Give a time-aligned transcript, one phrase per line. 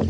[0.00, 0.08] The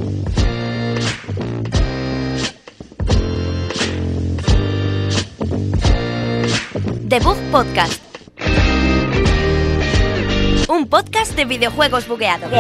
[7.19, 8.01] Bug Podcast.
[10.69, 12.53] Un podcast de videojuegos bugueados.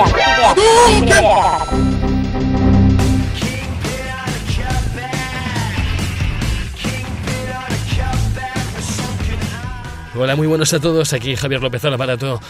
[10.16, 11.12] Hola, muy buenos a todos.
[11.12, 12.40] Aquí Javier López al aparato.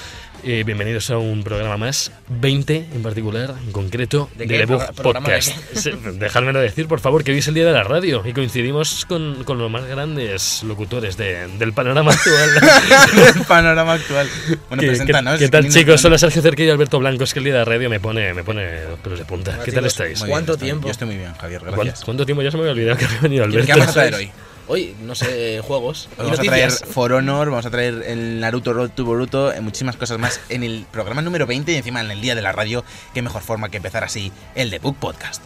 [0.43, 4.59] Eh, bienvenidos a un programa más, 20 en particular, en concreto, ¿De de, qué?
[4.61, 5.59] The Bug Pro- programa de Podcast.
[5.75, 9.05] Sí, Dejádmelo decir, por favor, que hoy es el día de la radio y coincidimos
[9.05, 12.51] con, con los más grandes locutores de- del panorama actual.
[13.37, 14.29] el panorama actual.
[14.71, 15.39] Bueno, ¿Qué, preséntanos.
[15.39, 16.03] qué- qué tal, ¿quién- chicos?
[16.07, 17.25] Hola, Sergio Cerquillo y Alberto Blanco.
[17.25, 19.53] Es que el día de la radio me pone, me pone los pelos de punta.
[19.57, 20.21] Hola, ¿Qué tal estáis?
[20.21, 20.87] Bien, ¿Cuánto estoy- tiempo?
[20.87, 22.05] Yo estoy muy bien, Javier, ¿Cuánto, gracias.
[22.05, 22.43] cuánto tiempo?
[22.43, 23.73] Ya se me había olvidado que había venido ¿Qué Alberto.
[23.79, 24.31] vamos a traer hoy?
[24.73, 26.09] Hoy, no sé, juegos.
[26.17, 26.71] Vamos a traer.
[26.71, 30.63] For Honor, vamos a traer el Naruto Road to Boruto, eh, muchísimas cosas más en
[30.63, 32.85] el programa número 20 y encima en el día de la radio.
[33.13, 35.43] Qué mejor forma que empezar así el The Book Podcast.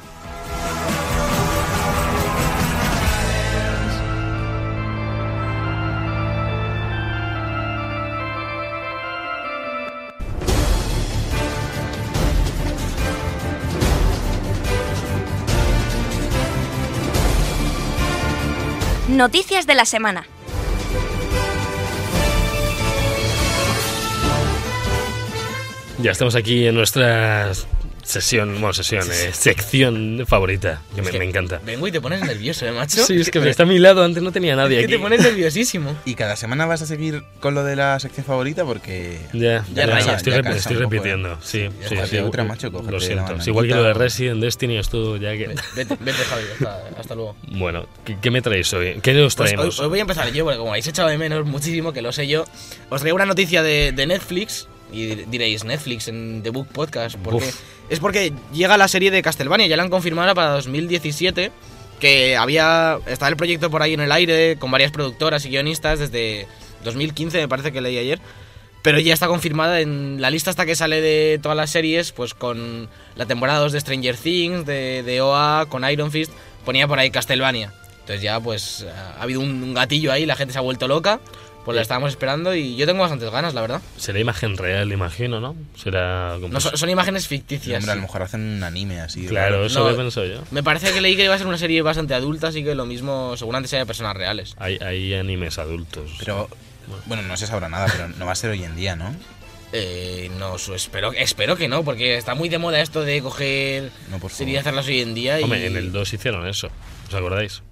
[19.15, 20.27] Noticias de la semana.
[26.03, 27.53] Ya estamos aquí en nuestra
[28.05, 31.61] sesión, bueno, sesión, eh, sección favorita, que me, me encanta.
[31.65, 33.05] Vengo y te pones nervioso, ¿eh, macho?
[33.05, 34.95] Sí, es que está a mi lado, antes no tenía nadie Es que aquí.
[34.95, 35.97] te pones nerviosísimo.
[36.05, 39.19] Y cada semana vas a seguir con lo de la sección favorita porque...
[39.33, 41.33] Ya, Ya ya, raya, estoy, ya rep- estoy poco, repitiendo.
[41.33, 41.37] ¿eh?
[41.43, 42.17] Sí, sí, sí.
[42.17, 43.35] de otra, macho, Lo siento.
[43.37, 45.55] Es igual que lo de Resident Destiny, esto ya que.
[45.75, 47.37] Vete, vete Javi, hasta, hasta luego.
[47.49, 49.01] Bueno, ¿qué, qué me traéis hoy?
[49.03, 49.81] ¿Qué nos Pues hoy, traemos?
[49.81, 52.27] hoy voy a empezar yo, porque como habéis echado de menos muchísimo, que lo sé
[52.29, 52.45] yo,
[52.91, 54.69] os traigo una noticia de, de Netflix.
[54.95, 57.17] Y dir- diréis, Netflix en The Book Podcast.
[57.17, 57.47] ¿Por qué?
[57.49, 57.61] Uf.
[57.91, 61.51] Es porque llega la serie de Castlevania, ya la han confirmado para 2017.
[62.01, 62.99] Que había.
[63.07, 66.47] Estaba el proyecto por ahí en el aire, con varias productoras y guionistas desde
[66.83, 68.19] 2015, me parece que leí ayer.
[68.83, 72.35] Pero ya está confirmada en la lista hasta que sale de todas las series, pues
[72.35, 76.33] con la temporada 2 de Stranger Things, de, de OA, con Iron Fist,
[76.67, 77.73] ponía por ahí Castlevania.
[78.01, 78.85] Entonces ya pues
[79.17, 81.21] ha habido un, un gatillo ahí, la gente se ha vuelto loca,
[81.65, 83.81] pues la estábamos esperando y yo tengo bastantes ganas, la verdad.
[83.97, 85.57] Será imagen real, imagino, ¿no?
[85.77, 86.35] Será.
[86.41, 87.79] como- No, son, son imágenes ficticias.
[87.79, 89.27] hombre, a lo mejor hacen un anime así.
[89.27, 89.67] Claro, raro.
[89.67, 89.87] eso No.
[89.89, 90.43] lo he pensado yo.
[90.51, 92.85] Me parece que leí que iba a ser una serie bastante adulta, así que lo
[92.87, 94.55] mismo seguramente sea de personas reales.
[94.59, 96.11] Hay, hay animes adultos.
[96.19, 96.49] Pero,
[97.07, 99.15] bueno, no se sabrá nada, pero no va a ser hoy en día, ¿no?
[99.73, 104.19] Eh, no, espero, espero que no, porque está muy de moda esto de coger No,
[104.21, 105.41] por series hacerlas hoy en día.
[105.41, 105.45] Y...
[105.45, 106.69] Hombre, en el 2 hicieron eso.
[107.09, 107.63] ¿Os acordáis?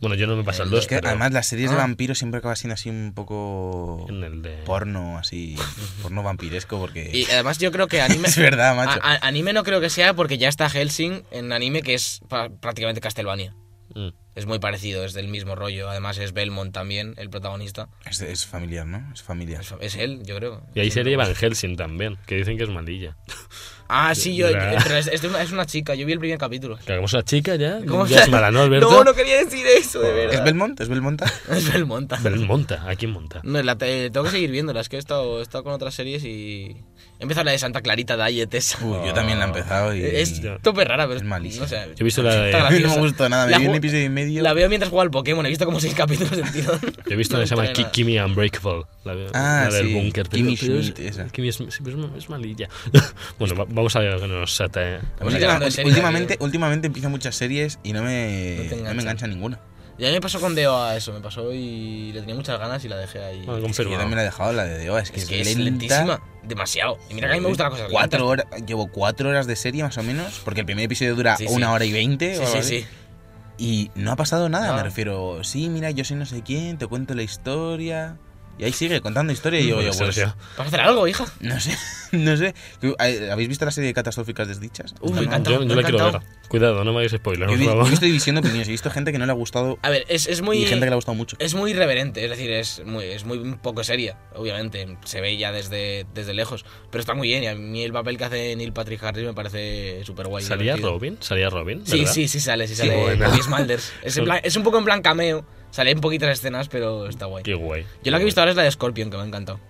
[0.00, 1.08] Bueno, yo no me pasé el El 2, Es que pero.
[1.08, 1.80] además las series de Ah.
[1.80, 4.04] vampiros siempre acaban siendo así un poco...
[4.08, 4.56] En el de.
[4.64, 5.56] porno, así,
[6.02, 7.10] porno vampiresco, porque...
[7.12, 8.28] Y además yo creo que anime...
[8.28, 9.00] Es verdad, macho.
[9.02, 12.20] a- a- anime no creo que sea porque ya está Helsing en anime que es
[12.60, 13.54] prácticamente Castlevania.
[13.94, 14.08] Mm.
[14.36, 15.88] Es muy parecido, es del mismo rollo.
[15.90, 17.88] Además es Belmont también, el protagonista.
[18.08, 19.10] Es, es familiar, ¿no?
[19.14, 19.62] Es familiar.
[19.62, 20.62] Es, es él, yo creo.
[20.74, 23.16] Y ahí sería Van Helsing también, que dicen que es malilla.
[23.88, 25.94] Ah, sí, yo, yo- pero es, es de una, es una chica.
[25.94, 26.76] Yo vi el primer capítulo.
[26.84, 27.78] Que hagamos una chica ya.
[27.86, 28.90] ¿Cómo Ya es mala, ¿no, Alberto?
[28.90, 30.34] No, no quería decir eso, de verdad.
[30.34, 30.80] ¿Es Belmont?
[30.80, 31.32] ¿Es Belmonta?
[31.50, 32.18] Es Belmonta.
[32.22, 33.40] Pero monta, ¿a quién monta?
[33.44, 34.80] No, la te- tengo que seguir viéndola.
[34.80, 36.76] Es que he estado, he estado con otras series y...
[37.18, 38.84] He empezado la de Santa Clarita Diet esa.
[38.84, 40.04] Uy, yo también la he empezado y...
[40.04, 41.62] Es tope rara, pero Es malísima.
[41.64, 43.58] No sé, Yo he visto la de- está A mí no me gustó nada, me
[43.58, 44.25] vi un episodio y medio.
[44.42, 45.44] La veo mientras juego al Pokémon.
[45.46, 46.78] He visto como seis capítulos del tirón.
[46.80, 47.84] Yo he visto No una que se llama Ki-.
[47.92, 48.82] Kimmy Unbreakable.
[49.04, 50.26] La, Ah, la del sí, búnker.
[50.32, 51.26] es- Schmidt, esa.
[51.28, 52.68] Kimmy es, sí, pero es, es malilla.
[53.38, 57.92] bueno, va- vamos a ver que nos Sí, series, últimamente, últimamente empiezo muchas series y
[57.92, 59.58] no No me, te no me engancha ninguna.
[59.98, 61.10] Y a mí me pasó con DOA eso.
[61.14, 63.42] Me pasó y le tenía muchas ganas y la dejé ahí.
[63.46, 65.40] Bueno, Es que yo también la he dejado, la de DOA, es que es que
[65.40, 65.62] es lenta.
[65.64, 66.20] lentísima.
[66.42, 66.98] Demasiado.
[67.10, 69.56] Y mira que a mí me gustan las cosas Cuatro horas, llevo cuatro horas de
[69.56, 71.54] serie más o menos, porque el primer episodio dura Sí, sí.
[71.54, 72.34] una hora y veinte.
[72.34, 72.78] Sí, o algo sí, así.
[72.82, 72.86] sí.
[73.58, 74.76] Y no ha pasado nada, No.
[74.76, 75.42] me refiero.
[75.44, 78.18] Sí, mira, yo soy no sé quién, te cuento la historia.
[78.58, 81.06] Y ahí sigue contando historia y digo yo, Bueno, pues, Sergio, ¿Vas a hacer algo,
[81.06, 81.26] hija?
[81.40, 81.76] no sé,
[82.12, 82.54] no sé.
[83.30, 84.94] ¿Habéis visto la serie de catastróficas desdichas?
[85.00, 85.50] Uy, me No, encanta.
[85.50, 86.20] yo, yo me la quiero ver.
[86.48, 87.86] Cuidado, no me hagáis spoiler, Yo he, por vi- favor.
[87.88, 90.28] yo estoy diciendo opiniones, he visto gente que no le ha gustado A ver, es,
[90.28, 90.58] es muy...
[90.58, 91.36] y gente que le ha gustado mucho.
[91.40, 95.50] Es muy irreverente, es decir, es muy, es muy poco seria, obviamente, se ve ya
[95.52, 98.72] desde, desde lejos, pero está muy bien y a mí el papel que hace Neil
[98.72, 100.44] Patrick Harris me parece súper guay.
[100.44, 101.18] ¿Salía Robin?
[101.20, 101.84] ¿Salía Robin?
[101.84, 102.12] Sí, ¿verdad?
[102.12, 103.18] sí, sí sale, sí sale.
[103.18, 103.92] Cody Smulders.
[104.02, 105.44] Es, en plan- es un poco en plan cameo,
[105.76, 107.44] sale en poquitas escenas, pero está guay.
[107.44, 107.84] Qué guay.
[108.02, 109.60] Yo la que he visto ahora es la de Scorpion, que me ha encantado.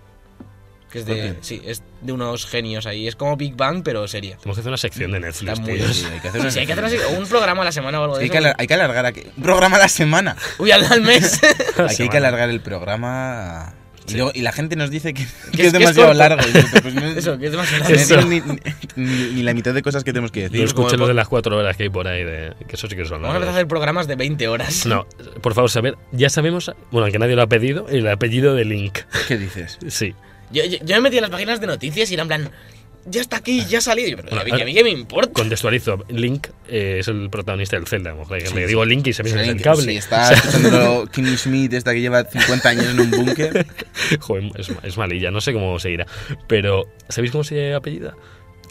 [0.91, 4.37] Que es de, sí, es de unos genios ahí, es como Big Bang, pero seria.
[4.37, 5.93] Tenemos que hacer una sección de Netflix, Está muy tío.
[5.93, 7.73] Sí, hay que hacer una- sí, hay que hacer así, o un programa a la
[7.73, 8.47] semana o algo de hay, que eso.
[8.47, 9.23] alar- hay que alargar aquí.
[9.37, 10.37] Un programa a la semana.
[10.59, 11.41] Uy, al al mes.
[11.77, 13.75] Aquí hay que alargar el programa.
[14.09, 16.43] Y, luego, y la gente nos dice que, que es, demasiado largo.
[16.83, 18.03] Pues, no- Eso, que es demasiado no largo.
[18.03, 18.23] Eso.
[18.23, 18.41] ni,
[18.97, 20.65] ni- ni la mitad de cosas que tenemos que No decir.
[20.65, 22.87] escuché como lo po- de las cuatro horas que hay por ahí, de, que eso
[22.89, 24.87] sí que son Vamos a empezar a hacer programas de 20 horas.
[24.87, 25.07] No,
[25.43, 28.99] por favor, saber, ya sabemos, bueno, que nadie lo ha pedido, el apellido de Link.
[29.29, 29.79] ¿Qué dices?
[29.89, 30.15] Sí.
[30.53, 32.51] Yo, yo- yo me metí en las páginas de noticias y era en plan,
[33.09, 34.09] ya está aquí, ya ha salido.
[34.09, 35.33] Y yo, pero Bueno, a, mí, a mí qué me importa.
[35.33, 38.15] Contextualizo, Link eh, es el protagonista del Zelda.
[38.55, 39.83] Le digo Link y se me Sí, sale el cable.
[39.85, 43.67] sí, está escuchando Kimmy Schmidt, esta que lleva 50 años en un búnker.
[44.21, 46.07] Joder, es, es malilla, no sé cómo se irá.
[46.49, 48.15] Pero, ¿sabéis cómo se apellida?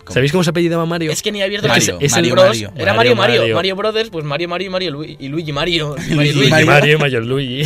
[0.03, 0.13] ¿Cómo?
[0.13, 1.11] ¿Sabéis cómo se apellidaba Mario?
[1.11, 2.45] Es que ni he abierto Mario, es el Mario, Bros.
[2.47, 2.73] Mario.
[2.75, 3.55] Era Mario, Mario, Mario, Mario.
[3.55, 5.95] Mario, Brothers, pues Mario, Mario, Mario Lu- y Luigi Mario.
[6.09, 6.33] Mario, Luigi Luigi.
[6.35, 6.65] Luigi Mario.
[6.67, 7.61] Mario, Mario Luigi.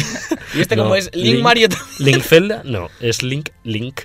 [0.55, 1.67] Y este No, como es Link, Mario.
[1.97, 4.01] Link Zelda, no, es Link, Link.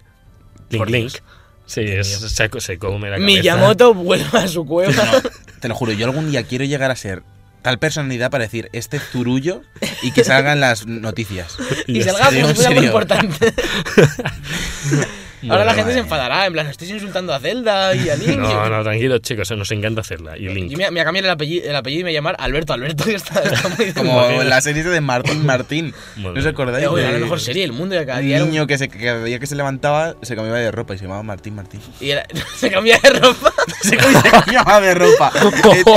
[0.70, 1.10] Link, Por Link.
[1.12, 1.22] Dios.
[1.66, 3.26] Sí, es, se, se come la cabeza.
[3.26, 4.92] Miyamoto vuelve a su cueva.
[4.92, 5.30] No,
[5.60, 7.22] te lo juro, yo algún día quiero llegar a ser
[7.62, 9.62] tal personalidad para decir este zurullo
[10.02, 11.56] y que salgan las noticias.
[11.86, 12.82] y ya salga como serio.
[12.84, 13.54] importante.
[15.46, 18.38] Bueno, Ahora la gente se enfadará, en plan, estáis insultando a Zelda y a Link.
[18.38, 20.36] No, no, tranquilos, chicos, nos encanta hacerla.
[20.38, 20.70] Y Link.
[20.70, 23.04] Yo me, me voy a cambiar el apellido, el apellido y me llamar Alberto Alberto.
[23.04, 25.94] que está, está muy Como la serie de Martín Martín.
[26.16, 26.84] ¿No os acordáis?
[26.84, 28.00] Eh, oye, de la mejor serie del mundo.
[28.00, 30.58] Y cada día un- niño que, se, que cada día que se levantaba se cambiaba
[30.58, 31.80] de ropa y se llamaba Martín Martín.
[32.00, 32.26] y era-
[32.56, 33.52] se cambiaba de ropa.
[33.82, 35.32] Se cambiaba de ropa.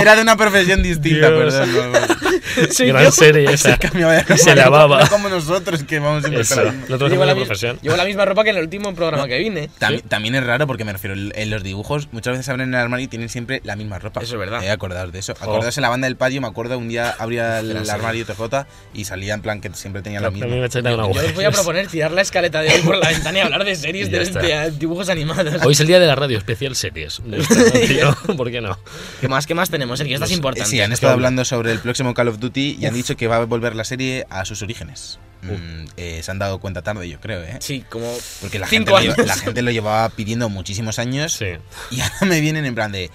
[0.02, 1.54] Era de una profesión distinta, Dios.
[1.54, 1.74] perdón.
[1.94, 2.08] no, no.
[2.88, 3.12] Gran yo.
[3.12, 3.74] serie esa.
[3.74, 4.38] Se cambiaba de ropa.
[4.38, 5.02] Se lavaba.
[5.04, 7.80] No como nosotros que vamos a empezar la la, profesión.
[7.82, 9.70] llevo la misma ropa que en el último programa que vine.
[9.80, 13.06] También, también es raro porque me refiero, en los dibujos muchas veces abren el armario
[13.06, 14.22] y tienen siempre la misma ropa.
[14.22, 14.64] Eso es verdad.
[14.64, 15.34] Eh, acordaos de eso.
[15.34, 17.90] Acordaos en la banda del patio, me acuerdo un día abría el, así.
[17.90, 20.48] armario TJ y salía en plan que siempre tenía la misma.
[20.48, 23.40] me una Yo os voy a proponer tirar la escaleta de hoy por la ventana
[23.40, 25.66] y hablar de series de, de dibujos animados.
[25.66, 27.22] Hoy es el día de la radio especial series.
[27.88, 28.78] Tío, ¿Por qué no?
[29.22, 30.16] ¿Qué más, qué más tenemos, Sergio?
[30.16, 30.70] Estás Pues, Eh, importante.
[30.70, 33.38] Sí, han estado hablando sobre el próximo Call of Duty y han dicho que va
[33.38, 35.20] a volver la serie a sus orígenes.
[35.42, 37.58] Mm, eh, se han dado cuenta tarde, yo creo, ¿eh?
[37.60, 38.12] Sí, como
[38.42, 39.16] Porque la gente, años.
[39.28, 41.46] La gente lo llevaba pidiendo muchísimos años Sí.
[41.92, 43.10] y ahora me vienen en plan de...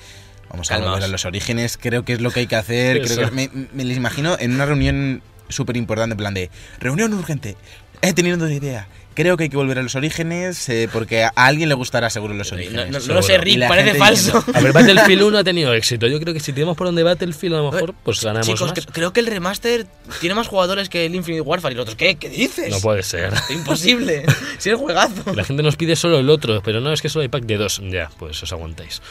[0.50, 3.00] Vamos a volver a los orígenes, creo que es lo que hay que hacer.
[3.03, 6.50] Creo que me, me les imagino en una reunión súper importante, en plan de...
[6.79, 7.56] Reunión urgente.
[8.03, 8.87] He tenido una idea.
[9.14, 12.35] Creo que hay que volver a los orígenes eh, porque a alguien le gustará seguro
[12.35, 12.87] los orígenes.
[12.87, 13.14] no- no seguro.
[13.17, 14.38] lo sé, Rick, parece falso.
[14.38, 16.06] diciendo, A ver, Battlefield 1 ha tenido éxito.
[16.06, 18.87] Yo creo que si tiramos por donde Battlefield, a lo mejor, pues ganamos Chicos, más.
[18.93, 19.87] creo que el remaster
[20.20, 21.97] tiene más jugadores que el Infinite Warfare y los otros.
[21.97, 22.17] ¿Qué?
[22.17, 22.70] ¿Qué dices?
[22.70, 23.32] No puede ser.
[23.50, 24.25] Imposible.
[24.59, 25.35] si es juegazo.
[25.35, 27.56] La gente nos pide solo el otro, pero no, es que solo hay pack de
[27.56, 27.81] dos.
[27.91, 29.03] Ya, pues os aguantáis.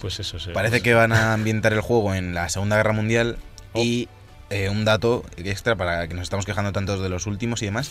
[0.00, 0.50] Pues eso, sí.
[0.54, 3.36] Parece que van a ambientar el juego en la Segunda Guerra Mundial
[3.72, 3.82] Oh.
[3.82, 4.08] y
[4.50, 7.90] eh, un dato extra para que nos estamos quejando tantos de los últimos y demás,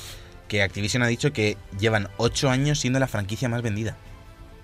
[0.50, 3.96] que Activision ha dicho que llevan 8 años siendo la franquicia más vendida.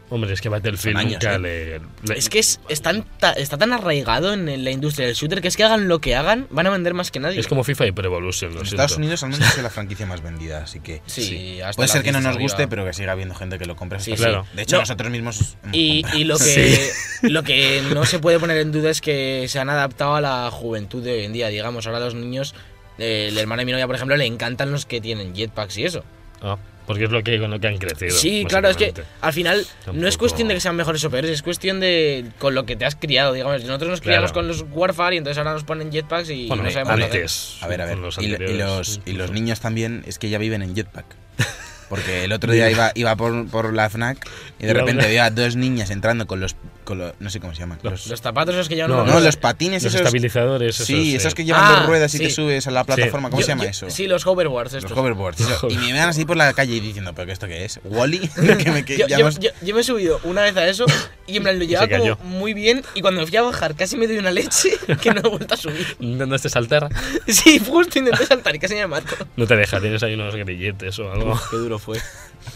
[0.07, 1.39] Hombre, es que Battlefield años, nunca ¿eh?
[1.39, 5.15] le, le- Es que es, es tan ta- está tan arraigado en la industria del
[5.15, 7.39] shooter que es que hagan lo que hagan, van a vender más que nadie.
[7.39, 8.83] es como FIFA y Pro Evolution, lo En siento.
[8.83, 12.03] Estados Unidos al menos es la franquicia más vendida, así que Sí, hasta puede ser
[12.03, 12.69] que no nos guste, arriba.
[12.69, 13.99] pero que siga habiendo gente que lo compre.
[13.99, 14.45] Sí, Claro.
[14.53, 14.81] De hecho, No.
[14.83, 16.87] nosotros mismos Y, y lo que
[17.23, 20.51] lo que no se puede poner en duda es que se han adaptado a la
[20.51, 21.47] juventud de hoy en día.
[21.47, 22.53] Digamos, ahora los niños,
[22.97, 26.03] el hermano de mi novia, por ejemplo, le encantan los que tienen jetpacks y eso.
[26.41, 28.15] Ah, porque es lo que, con lo que han crecido.
[28.15, 31.31] Sí, claro, es que al final no es cuestión de que sean mejores o peores,
[31.31, 33.63] es cuestión de con lo que te has criado, digamos.
[33.63, 34.33] Nosotros nos criamos Claro.
[34.33, 37.17] con los Warfare y entonces ahora nos ponen jetpacks y Bueno, no sabemos lo que-
[37.17, 37.57] antes.
[37.61, 37.97] A ver, a ver.
[37.97, 41.05] los y, los, y los niños también es que ya viven en jetpack.
[41.89, 44.17] Porque el otro día iba, iba por, por la FNAC
[44.59, 46.55] y de repente una- había dos niñas entrando con los,
[46.85, 47.79] con los- No sé cómo se llaman.
[47.83, 50.01] Los- Los, Los zapatos esos que llevan No, no, los patines Los esos.
[50.05, 51.15] estabilizadores, esos, sí, sí.
[51.15, 52.31] esos que llevan Ah, dos ruedas y te sí.
[52.31, 53.29] subes a la plataforma.
[53.29, 53.89] ¿Cómo Yo- se llama yo- eso?
[53.89, 54.97] Sí, los hoverboards Los estos.
[54.97, 55.39] hoverboards.
[55.41, 55.67] eso.
[55.69, 57.79] Y me vean así por la calle y diciendo, ¿pero qué esto qué es?
[57.83, 58.19] ¿Wally?
[58.63, 60.85] que me, que Yo, yo- hemos- yo- yo me he subido una vez a eso
[61.27, 63.97] y en plan lo llevaba como muy bien y cuando me fui a bajar casi
[63.97, 64.69] me doy una leche
[65.01, 65.85] que no he vuelto a subir.
[65.99, 66.87] Intentaste saltar,
[67.27, 69.15] Sí, justo intenté saltar y casi me mato.
[69.35, 71.39] no te deja, tienes ahí unos grilletes o algo.
[71.49, 71.99] Qué duro fue.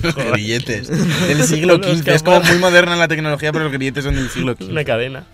[0.01, 0.87] Los grilletes.
[1.27, 2.07] Del siglo XV.
[2.07, 4.69] Es como muy moderna la tecnología, pero los grilletes son del siglo XV.
[4.69, 5.25] Una cadena.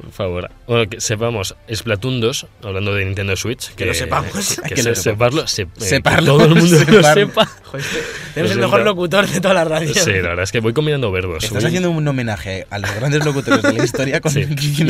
[0.00, 0.50] Por favor.
[0.66, 3.72] Bueno, que sepamos, Splatoon 2, hablando de Nintendo Switch.
[3.74, 4.56] Que, lo sepamos.
[4.66, 7.14] Que, Que se- lo separlo, se- eh, que Separlo, todo el mundo lo separlo.
[7.14, 7.46] sepa.
[7.64, 9.94] Joder, este- Lo tenemos el mejor locutor de toda la radio.
[9.94, 11.44] Sí, la verdad es que voy combinando verbos.
[11.44, 14.46] Estás Voy- haciendo un homenaje a los grandes locutores de la historia con Sí.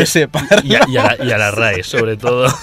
[0.07, 0.67] separarlo.
[0.71, 2.47] y, a, y a la, y a la RAE, sobre todo.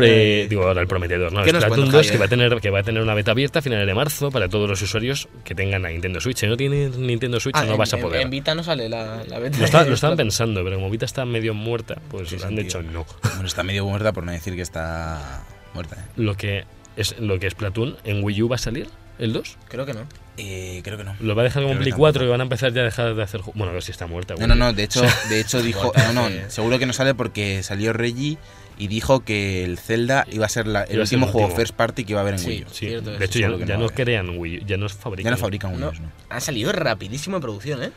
[0.00, 1.42] Pre- digo, ahora el prometedor, ¿no?
[1.42, 3.30] ¿Qué nos Splatoon cuenta, 2 que va, a tener, que va a tener una beta
[3.32, 6.38] abierta a finales de marzo para todos los usuarios que tengan la Nintendo Switch.
[6.38, 8.20] Si no tienes Nintendo Switch, Ah, no en- vas a poder.
[8.20, 9.58] En, Vita no sale la, la beta.
[9.58, 12.62] lo, está- lo estaban pensando, pero como Vita está medio muerta, pues Sí, han tío.
[12.64, 13.06] dicho no.
[13.22, 15.96] Bueno, está medio muerta por no decir que está muerta.
[15.96, 16.04] ¿eh?
[16.16, 16.64] Lo que
[16.96, 18.88] es lo que es Splatoon en Wii U va a salir
[19.18, 19.56] el 2.
[19.68, 20.00] Creo que no.
[20.38, 21.16] Eh, creo que no.
[21.20, 22.02] Lo va a dejar como que Play tampoco.
[22.12, 23.40] 4 y van a empezar ya a dejar de hacer.
[23.54, 24.34] Bueno, a ver si está muerta.
[24.38, 25.00] No, no, no, de hecho,
[25.30, 26.34] de hecho dijo, no, no, sí.
[26.48, 28.36] seguro que no sale porque salió Reggie
[28.78, 31.56] y dijo que el Zelda iba a ser la- el último juego último.
[31.60, 32.48] first party que iba a haber en Sí.
[32.48, 32.66] Wii U.
[32.70, 35.24] Sí, de hecho ya, ya no crean Wii U, ya no fabrican.
[35.24, 36.12] Ya no fabrican Wii U, ¿no?
[36.28, 37.90] ha salido rapidísimo en producción, ¿eh?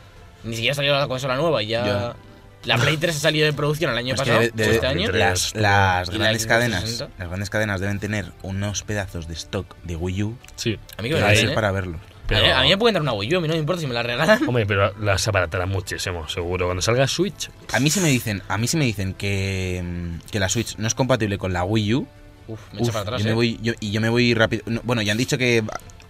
[0.44, 2.14] Ni siquiera salió la consola nueva y ya...
[2.64, 4.70] La Play 3 ha salido de producción el año Es que pasado, de- de- o
[4.72, 5.10] este de- año.
[5.12, 7.14] las, la grandes cadenas 360.
[7.18, 10.78] las grandes cadenas deben tener unos pedazos de stock de Wii U Sí.
[10.98, 11.54] A mí que que me debe la ser ¿eh?
[11.54, 12.00] para verlos.
[12.30, 13.60] Pero- A, mí, a mí me pueden dar una Wii U, a mí no me
[13.60, 14.48] importa si me la regalan.
[14.48, 16.66] Hombre, pero las abaratarán muchísimo, seguro.
[16.66, 19.82] Cuando salga Switch, A mí si me dicen, a mí si me dicen que,
[20.30, 22.06] que la Switch no es compatible con la Wii U,
[22.48, 23.34] Uf, me echa uf, para atrás, yo me ¿eh?
[23.34, 24.62] voy yo- y yo me voy rápido.
[24.66, 25.62] no, bueno, ya han dicho que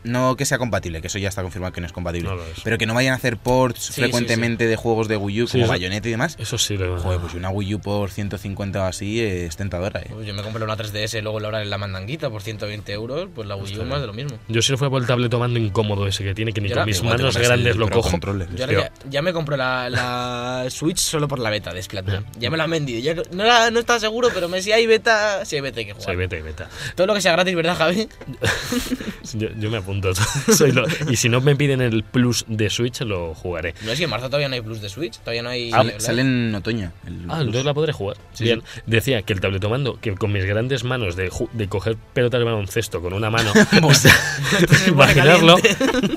[0.04, 2.78] no que sea compatible, que eso ya está confirmado que no es compatible, No pero
[2.78, 5.64] que no vayan a hacer ports sí, frecuentemente de juegos de Wii U Sí, como
[5.64, 6.37] eso- Bayonetta y demás.
[6.38, 10.11] eso sí lo Joder, pues una Wii U por 150 o así es tentadora, eh.
[10.16, 13.28] Uy, Yo me compré una 3DS luego la hora en la mandanguita por 120 euros,
[13.35, 14.38] pues la Wii U Está más de lo mismo.
[14.49, 16.76] Yo si no fuera por el tablet tomando incómodo ese que tiene, que ni Yo
[16.76, 18.19] con mis manos grandes lo cojo.
[18.57, 22.25] Yo ya, ya me compré la, la Switch solo por la beta de Splatoon.
[22.38, 23.00] Ya me la han vendido.
[23.00, 25.87] Ya no, era- no estaba seguro, pero me si hay beta, si hay beta hay
[25.87, 26.16] que O sea, jugar.
[26.16, 26.64] vete, vete.
[26.95, 28.09] Todo lo que sea gratis, ¿verdad, Javi?
[29.35, 29.89] Yo, yo me apunto.
[30.56, 33.75] Soy lo- y si no me piden el plus de Switch, lo jugaré.
[33.85, 35.70] No es que en marzo todavía no hay Plus de Switch, todavía no hay...
[35.70, 36.00] Sale, Live.
[36.00, 36.92] sale en otoño.
[37.06, 37.40] el Ah, Plus.
[37.40, 38.16] entonces la podré jugar.
[38.32, 38.62] Sí, Bien.
[38.87, 43.00] Decía que el tabletomando, que con mis grandes manos de, de coger pelotas de baloncesto
[43.00, 43.52] con una mano,
[44.87, 45.56] imaginarlo,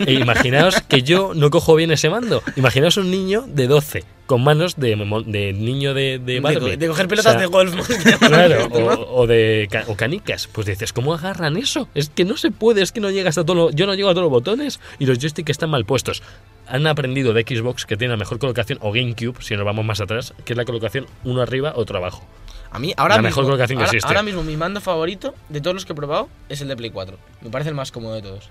[0.06, 2.44] e imaginaos que yo no cojo bien ese mando.
[2.56, 4.96] Imaginaos un niño de 12 con manos de,
[5.27, 6.60] de niño de, de de, Barbie.
[6.72, 7.75] co- de coger pelotas O sea, de golf.
[8.20, 10.48] Claro, o, o de o canicas.
[10.48, 11.88] Pues dices, ¿cómo agarran eso?
[11.94, 13.70] Es que no se puede, es que no llega hasta todo.
[13.72, 16.24] yo no llego a todos los botones y los joysticks están mal puestos.
[16.68, 20.00] Han aprendido de Xbox que tiene la mejor colocación, o GameCube, si nos vamos más
[20.00, 22.25] atrás, que es la colocación uno arriba, otro abajo.
[22.72, 24.08] A mí, ahora La mismo, mejor colocación que ahora, existe.
[24.08, 26.89] ahora mismo mi mando favorito de todos los que he probado es el de Play
[26.89, 27.18] 4.
[27.42, 28.50] Me parece el más cómodo de todos.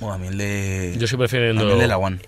[0.00, 0.94] Oh, a mí el de.
[0.98, 1.72] Yo estoy a mí prefiriendo.
[1.72, 2.18] el de la One.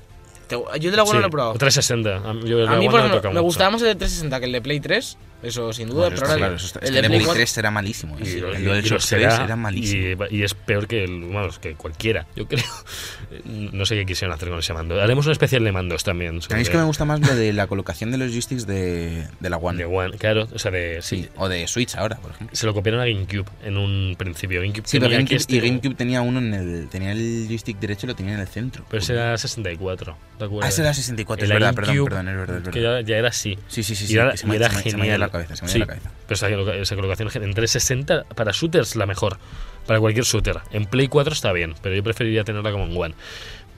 [0.48, 1.52] Te- Yo de la One Sí, no lo he probado.
[1.54, 2.28] 360.
[2.28, 3.88] A mí, yo de A la mí, One no ejemplo, toca me gustaba más el
[3.88, 5.18] de 360 que el de Play 3.
[5.46, 7.06] Eso sin duda, Bueno, pero ahora claro, el, eso está- el es de que el
[7.10, 8.16] Play Play 4 3 era malísimo.
[8.18, 10.24] Y, El lo Xbox 3 será, era malísimo.
[10.30, 12.64] Y, y es peor que el, vamos, que cualquiera, yo creo.
[13.44, 15.00] No sé qué quisieron hacer con ese mando.
[15.00, 16.30] Haremos un especial de mandos también.
[16.30, 18.66] A mí es sobre- que me gusta más lo de la colocación de los joysticks
[18.66, 19.78] de, de la One.
[19.78, 22.56] de One, claro, o sea, de, Sí, o de Switch ahora, por ejemplo.
[22.56, 24.60] Se lo copiaron a GameCube en un principio.
[24.60, 26.88] GameCube Sí, pero tenía GameCube, este- y GameCube tenía uno en el.
[26.88, 28.84] Tenía el joystick derecho y lo tenía en el centro.
[28.88, 30.72] Pero ese era 64, ¿te Ah, acuerdas?
[30.72, 32.72] ese era 64, El es verdad, perdón, GameCube, perdón, es verdad, es verdad.
[32.72, 33.58] Que ya, ya era así.
[33.68, 34.14] Sí, sí, sí, y sí.
[34.14, 35.30] era, y era se se genial.
[35.36, 36.10] Cabeza, se me Sí, la cabeza.
[36.26, 39.38] Pero esa, esa colocación en 360 para shooters la mejor.
[39.86, 40.58] Para cualquier shooter.
[40.72, 43.14] En Play 4 está bien, pero yo preferiría tenerla como en One.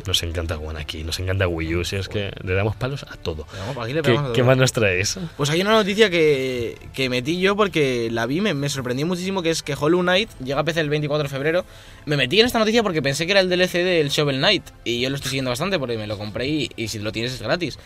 [0.06, 3.16] Nos encanta One aquí, nos encanta Wii U, si es que le damos palos a
[3.16, 3.46] todo.
[3.82, 4.44] Aquí le ¿Qué, a qué todo.
[4.44, 5.18] más nos traes?
[5.36, 9.42] Pues hay una noticia que, que metí yo porque la vi, me, me sorprendió muchísimo,
[9.42, 11.64] que es que Hollow Knight llega a PC el 24 de febrero.
[12.06, 15.00] Me metí en esta noticia porque pensé que era el DLC del Shovel Knight y
[15.00, 17.42] yo lo estoy siguiendo bastante porque me lo compré y, y si lo tienes es
[17.42, 17.78] gratis.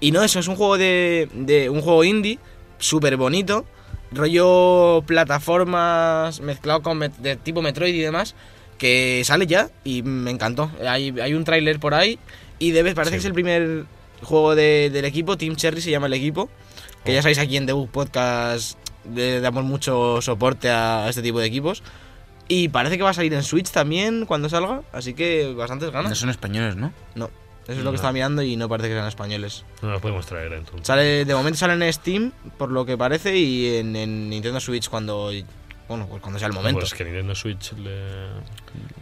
[0.00, 2.40] Y no, eso es un juego de, de un juego indie,
[2.80, 3.64] súper bonito,
[4.10, 8.34] rollo plataformas mezclado con met- de tipo Metroid y demás,
[8.78, 10.70] que sale ya y me encantó.
[10.86, 12.18] Hay, hay un tráiler por ahí
[12.58, 13.14] y debe, parece Sí.
[13.16, 13.84] que es el primer
[14.22, 16.48] juego de- del equipo, Team Cherry se llama el equipo.
[17.04, 17.14] Que Oh.
[17.14, 18.76] ya sabéis aquí en Debug Podcast
[19.14, 21.82] le damos mucho soporte a este tipo de equipos.
[22.48, 25.92] Y parece que va a salir en Switch también cuando salga, así que bastantes No
[25.92, 26.18] ganas.
[26.18, 26.92] son españoles, ¿no?
[27.14, 27.30] No,
[27.64, 29.64] eso es lo que estaba mirando y no parece que sean españoles.
[29.82, 30.86] No lo podemos traer entonces.
[30.86, 34.88] Sale, de momento sale en Steam, por lo que parece, y en, en Nintendo Switch
[34.88, 35.30] cuando
[35.90, 36.80] bueno, pues cuando sea el momento.
[36.80, 38.28] Pues que Nintendo Switch le...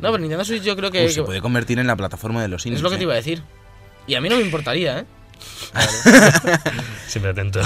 [0.00, 2.48] No, pero Nintendo Switch yo creo que, Uy, se puede convertir en la plataforma de
[2.48, 2.78] los indies.
[2.78, 3.04] es lo que te eh.
[3.04, 3.42] iba a decir.
[4.06, 5.04] Y a mí no me importaría, ¿eh?
[7.06, 7.60] Siempre atento.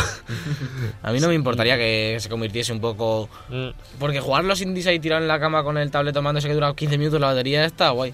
[1.03, 3.69] A mí no me importaría que se convirtiese un poco Mm.
[3.99, 6.75] Porque jugar los indies ahí tirado en la cama con el tablet tomándose que dura
[6.75, 8.13] 15 minutos la batería está guay.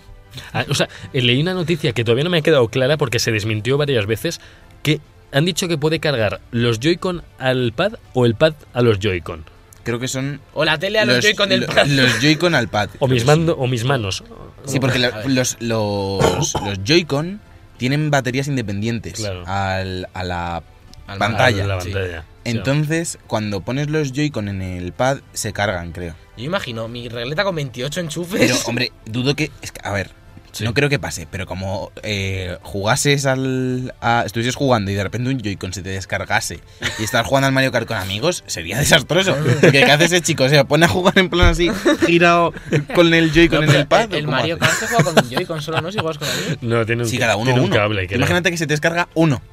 [0.53, 3.19] Ah, o sea, eh, leí una noticia que todavía no me ha quedado clara porque
[3.19, 4.41] se desmintió varias veces
[4.83, 5.01] que
[5.33, 9.45] han dicho que puede cargar los Joy-Con al pad o el pad a los Joy-Con.
[9.85, 10.41] Creo que son.
[10.55, 11.87] O la tele a los, Joy-Con del lo- pad.
[11.87, 12.91] Los Joy-Con al pad.
[12.99, 14.23] O mis, mando, o mis manos.
[14.67, 16.21] Sí, porque la- los, los,
[16.55, 17.41] los Joy-Con
[17.79, 19.45] tienen baterías independientes Claro.
[19.47, 20.63] al, a la
[21.07, 21.65] Al pantalla.
[21.65, 21.91] A la sí.
[21.91, 22.25] pantalla.
[22.45, 26.15] Entonces, cuando pones los Joy-Con en el pad, se cargan, creo.
[26.37, 28.41] Yo imagino mi regleta con 28 enchufes.
[28.41, 29.51] Pero, hombre, dudo que.
[29.63, 30.11] Es que, a ver,
[30.59, 30.65] Sí.
[30.65, 33.95] no creo que pase, pero como eh, jugases al.
[34.01, 36.61] A, estuvieses jugando y de repente un Joy-Con se te descargase
[36.99, 39.37] y estás jugando al Mario Kart con amigos, sería desastroso.
[39.61, 40.45] Porque ¿qué hace ese chico?
[40.45, 41.71] O sea, pone a jugar en plan así,
[42.07, 42.53] girado
[42.95, 44.13] con el Joy-Con No, en el pad.
[44.13, 44.59] ¿o El Mario?
[44.59, 45.91] Kart se juega con un Joy-Con solo, ¿no?
[45.93, 46.59] Si juegas con él.
[46.63, 48.07] No, tiene un, Sí, cada uno tiene un cable.
[48.07, 48.19] creo.
[48.19, 49.41] Imagínate que se te descarga uno.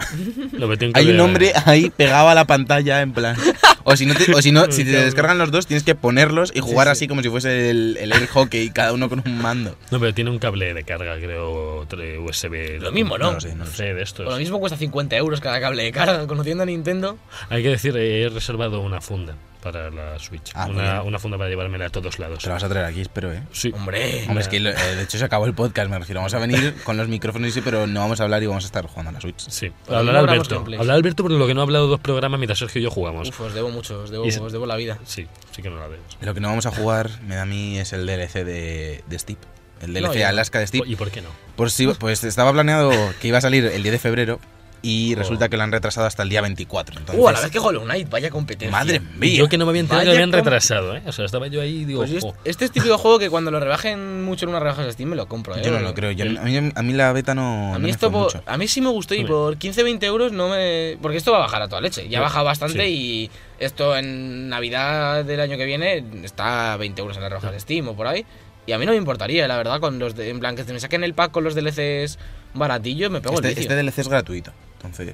[0.93, 3.35] Hay un cable- hombre ahí pegado a la pantalla en plan.
[3.83, 6.51] O si no, te- o si, no si te descargan los dos, tienes que ponerlos
[6.55, 6.91] y jugar sí.
[6.91, 9.77] así como si fuese el, el air hockey, cada uno con un mando.
[9.91, 11.85] No, pero tiene un cable de carga, creo,
[12.23, 12.79] USB.
[12.81, 13.27] Lo mismo, ¿no?
[13.27, 13.83] No lo sé, no lo sé.
[13.85, 14.39] de Por lo estos.
[14.39, 16.25] mismo cuesta 50 euros cada cable de carga.
[16.27, 17.17] Conociendo a Nintendo,
[17.49, 20.51] Hay que decir, he reservado una funda para la Switch.
[20.53, 22.37] Ah, una, una funda para llevármela a todos lados.
[22.43, 23.41] Te lo vas a traer aquí, espero, ¿eh?
[23.51, 23.71] Sí.
[23.75, 24.23] hombre.
[24.27, 26.19] Hombre, es que lo- eh, de hecho se acabó el podcast, me refiero.
[26.19, 28.63] Vamos a venir con los micrófonos y sí, pero no vamos a hablar y vamos
[28.63, 29.39] a estar jugando a la Switch.
[29.49, 29.71] Sí.
[29.89, 30.59] Hablar Alberto.
[30.59, 33.29] Hablar Alberto porque lo que no ha hablado dos programas mientras Sergio y yo jugamos.
[33.29, 34.99] Uf, os debo mucho, os debo, Y os debo la vida.
[35.03, 36.15] Sí, sí que no la vemos.
[36.21, 39.19] Lo que no vamos a jugar, me da a mí, es el DLC de, de
[39.19, 39.39] Steep.
[39.85, 40.27] El DLC No.
[40.27, 40.85] Alaska de Steep.
[40.87, 41.29] ¿Y por qué no?
[41.55, 44.39] Por si, pues estaba planeado que iba a salir el 10 de febrero
[44.81, 45.17] y Oh.
[45.17, 46.99] resulta que lo han retrasado hasta el día 24.
[46.99, 48.69] Entonces, Uh, a la vez que Hollow Knight, vaya competencia.
[48.77, 49.33] Madre mía.
[49.35, 51.01] yo que no me había enterado que lo habían retrasado, ¿eh?
[51.07, 53.59] O sea, estaba yo ahí y digo, Pues este, es típico juego que cuando lo
[53.59, 55.61] rebajen mucho en unas rebajas de Steam me lo compro, ¿eh?
[55.65, 56.11] Yo no lo creo.
[56.11, 58.43] yo- a, mí, a mí la beta no, A mí esto fue por- mucho.
[58.45, 60.99] a mí sí me gustó y por 15-20 euros no me...
[61.01, 62.07] Porque esto va a bajar a toda leche.
[62.07, 62.91] Ya ha bajado bastante Sí.
[62.91, 67.53] y esto en Navidad del año que viene está a 20 euros en las rebajas
[67.53, 68.23] de Steam o por ahí.
[68.67, 70.79] Y a mí no me importaría, la verdad, con los de, en plan que me
[70.79, 72.17] saquen el pack con los DLCs
[72.53, 73.71] baratillos, me pego Este, el vicio.
[73.71, 74.51] este DLC es gratuito.
[74.77, 75.13] Entonces,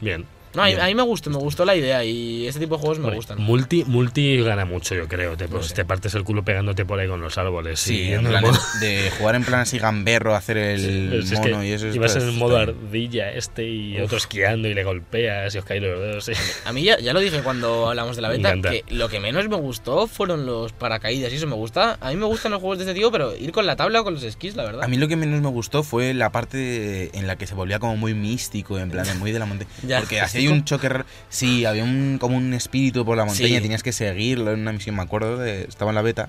[0.00, 0.24] Bien.
[0.58, 2.98] No, a, a mí me gustó, me gustó la idea y este tipo de juegos
[2.98, 3.40] me Hombre, gustan.
[3.40, 5.36] Multi, multi gana mucho, yo creo.
[5.36, 5.74] Te, pues, sé.
[5.74, 7.80] te partes el culo pegándote por ahí con los árboles.
[7.80, 11.40] sí, y en plan modo- de jugar en plan así gamberro, hacer el Sí, es
[11.40, 11.86] que mono y eso.
[11.88, 15.64] Ibas está- en el modo ardilla este y otro esquiando y le golpeas y os
[15.64, 16.30] caen los dedos.
[16.64, 19.48] A mí ya, ya lo dije cuando hablamos de la beta, que lo que menos
[19.48, 21.98] me gustó fueron los paracaídas y eso me gusta.
[22.00, 24.04] A mí me gustan los juegos de este tipo, pero ir con la tabla o
[24.04, 24.82] con los esquís, la verdad.
[24.82, 27.78] A mí lo que menos me gustó fue la parte en la que se volvía
[27.78, 29.68] como muy místico, en plan de muy de la montaña.
[30.00, 31.04] Porque así un choque raro.
[31.28, 33.60] Sí, había un, como un espíritu por la montaña, Sí.
[33.62, 36.28] tenías que seguirlo en una misión, me acuerdo, de, estaba en la beta.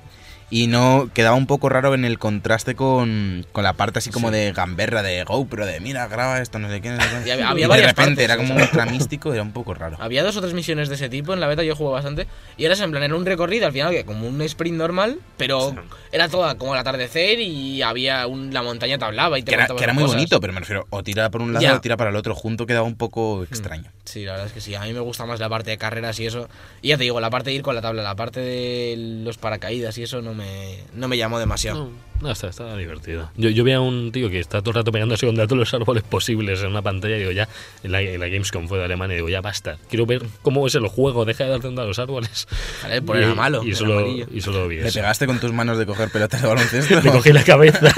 [0.51, 4.31] Y no quedaba un poco raro en el contraste con, con la parte así como
[4.31, 6.89] de gamberra, de GoPro, de mira, graba esto, no sé qué.
[6.89, 7.29] No sé qué.
[7.29, 9.97] Y había- había de varias repente partes, era como ultra místico, era un poco raro.
[9.99, 12.25] Había dos o tres misiones de ese tipo en la beta, yo jugué bastante.
[12.57, 15.69] Y era en plan, era un recorrido al final, que como un sprint normal, pero
[15.71, 15.75] Sí.
[16.11, 19.55] era toda como el atardecer y había un, la montaña te hablaba y te Que
[19.55, 20.15] era, que era muy cosas.
[20.17, 22.65] bonito, pero me refiero, o tira por un lado o tira para el otro, junto
[22.65, 23.91] quedaba un poco extraño.
[24.05, 24.73] Sí, la verdad es que sí.
[24.73, 26.49] A mí me gusta más la parte de carreras y eso.
[26.81, 29.37] Y ya te digo, la parte de ir con la tabla, la parte de los
[29.37, 31.85] paracaídas y eso no me, no me llamó demasiado.
[31.85, 31.91] No,
[32.21, 33.29] no, está, está divertido.
[33.37, 35.73] Yo, yo veía a un tío que está todo el rato pegándose contra todos los
[35.73, 37.47] árboles posibles en una pantalla y digo, ya,
[37.83, 39.77] en la, en la Gamescom fue de Alemania, y digo, ya basta.
[39.89, 42.47] Quiero ver cómo es el juego, deja de dar contra los árboles.
[42.83, 45.85] Vale, por era malo, Y solo, y solo vi ¿Le pegaste con tus manos de
[45.85, 47.01] coger pelotas de baloncesto?
[47.03, 47.93] Le cogí la cabeza.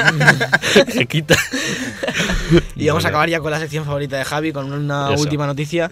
[0.89, 1.35] Se quita.
[2.75, 5.21] Y vamos a acabar ya con la sección favorita de Javi, con una Eso.
[5.21, 5.89] última noticia.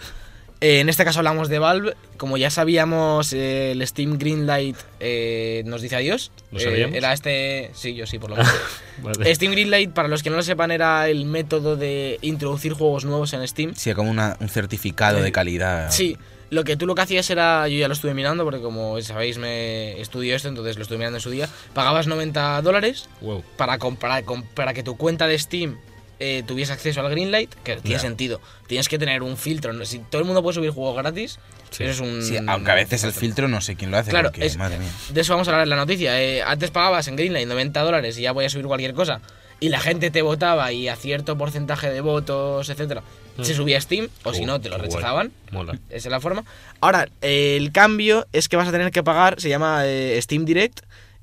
[0.62, 1.96] Eh, en este caso hablamos de Valve.
[2.18, 6.32] Como ya sabíamos, eh, el Steam Greenlight eh, nos dice adiós.
[6.52, 6.96] ¿Lo Eh, sabíamos?
[6.98, 7.72] era este.
[7.74, 8.52] Sí, yo sí, por lo menos.
[9.02, 9.34] Vale.
[9.36, 13.32] Steam Greenlight, para los que no lo sepan, era el método de introducir juegos nuevos
[13.34, 13.74] en Steam.
[13.76, 15.90] Sí, como una- un certificado de calidad.
[15.92, 16.18] Sí,
[16.50, 19.38] lo que tú lo que hacías era, yo ya lo estuve mirando porque como sabéis
[19.38, 23.44] me estudió esto, entonces lo estuve mirando en su día, pagabas 90 dólares Wow.
[23.56, 25.78] para, comprar, com- para que tu cuenta de Steam
[26.20, 28.42] eh, tuviese acceso al Greenlight, que tiene sentido.
[28.68, 29.74] Tienes que tener un filtro.
[29.74, 29.86] ¿no?
[29.86, 31.40] Si todo el mundo puede subir juegos gratis,
[31.72, 31.84] Sí.
[31.84, 32.24] eso es un...
[32.24, 34.80] Sí, aunque a veces el filtro no sé quién lo hace, Claro, porque, es- madre
[34.80, 34.90] mía.
[35.12, 36.20] De eso vamos a hablar en la noticia.
[36.22, 39.22] Eh, antes pagabas en Greenlight 90 dólares y ya podías subir cualquier cosa.
[39.62, 43.04] Y la gente te votaba y a cierto porcentaje de votos, etcétera,
[43.38, 43.44] Mm.
[43.44, 45.32] se subía a Steam, o si Oh, no, te lo rechazaban.
[45.52, 45.74] Mola.
[45.90, 46.44] Esa es la forma.
[46.82, 50.46] Ahora, eh, el cambio es que vas a tener que pagar, se llama eh, Steam
[50.46, 50.80] Direct,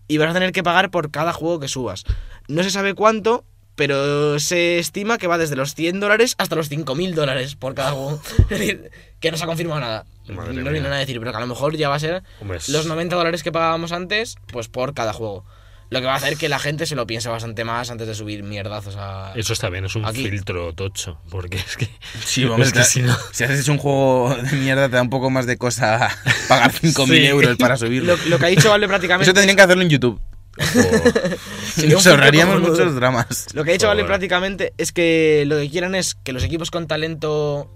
[0.08, 2.04] y vas a tener que pagar por cada juego que subas.
[2.46, 3.44] No se sabe cuánto,
[3.76, 7.92] pero se estima que va desde los 100 dólares hasta los 5.000 dólares por cada
[7.92, 8.20] juego.
[8.50, 10.04] Es decir, que no se ha confirmado nada.
[10.28, 12.24] Madre no viene nada a decir, pero que a lo mejor ya va a ser
[12.40, 15.44] Hombre, es- los 90 dólares que pagábamos antes, pues por cada juego.
[15.88, 18.14] Lo que va a hacer que la gente se lo piense bastante más antes de
[18.16, 19.32] subir mierdazos a...
[19.36, 20.28] Eso está bien, es un Aquí.
[20.28, 21.20] filtro tocho.
[21.30, 21.88] Porque es que.
[22.24, 23.16] Sí, vamos, es que si no.
[23.30, 26.10] Si hecho un juego de mierda, te da un poco más de cosa
[26.48, 27.26] pagar 5.000 Sí.
[27.26, 28.16] euros para subirlo.
[28.16, 29.22] Lo, lo que ha dicho Vale prácticamente...
[29.30, 30.20] Eso tendrían que hacerlo en YouTube.
[31.82, 33.48] Un Nos ahorraríamos muchos dramas.
[33.54, 36.70] Lo que ha dicho Vale prácticamente es que lo que quieren es que los equipos
[36.70, 37.70] con talento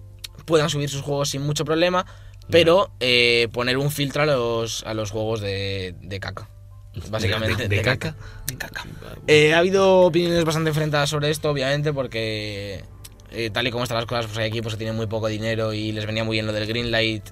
[0.47, 2.07] puedan subir sus juegos sin mucho problema,
[2.51, 6.49] pero eh, poner un filtro a los, a los juegos de, de caca.
[7.09, 7.69] Básicamente.
[7.69, 8.17] ¿De, de caca?
[9.27, 12.85] Eh, ha habido opiniones bastante enfrentadas sobre esto, obviamente, porque
[13.31, 15.73] eh, tal y como están las cosas, pues hay equipos que tienen muy poco dinero
[15.73, 17.31] y les venía muy bien lo del Greenlight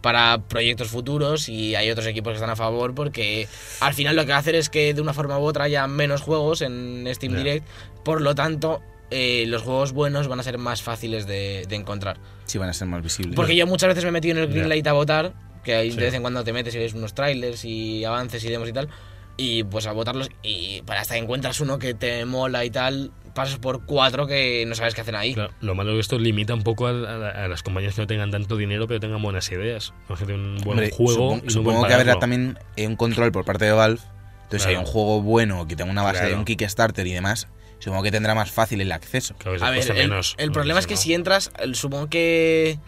[0.00, 3.46] para proyectos futuros y hay otros equipos que están a favor porque
[3.80, 5.86] al final lo que va a hacer es que de una forma u otra haya
[5.86, 7.34] menos juegos en Steam.
[7.36, 7.66] Direct,
[8.04, 12.16] por lo tanto eh, los juegos buenos van a ser más fáciles de, de encontrar.
[12.46, 13.34] Sí, van a ser más visibles.
[13.36, 14.48] Porque yo muchas veces me he metido en el.
[14.50, 15.32] Greenlight a votar,
[15.64, 15.96] que Sí.
[15.96, 18.72] de vez en cuando te metes y ves unos trailers y avances y demos y
[18.72, 18.88] tal,
[19.36, 23.10] y pues a votarlos, y para hasta que encuentras uno que te mola y tal,
[23.34, 25.34] pasas por cuatro que no sabes qué hacen ahí.
[25.34, 28.00] Claro, lo malo es que esto limita un poco a, a- a las compañías que
[28.02, 29.92] no tengan tanto dinero pero tengan buenas ideas.
[30.08, 33.44] Imagínate un buen Hombre, juego supongo, y buen que habrá también eh, un control por
[33.44, 34.00] parte de Valve.
[34.44, 37.46] Entonces, si hay un juego bueno que tenga una base de un Kickstarter y demás,
[37.78, 39.36] supongo que tendrá más fácil el acceso.
[39.38, 41.00] Que a ver, el, menos, el no problema es que ¿no?
[41.00, 42.78] si entras, el- supongo que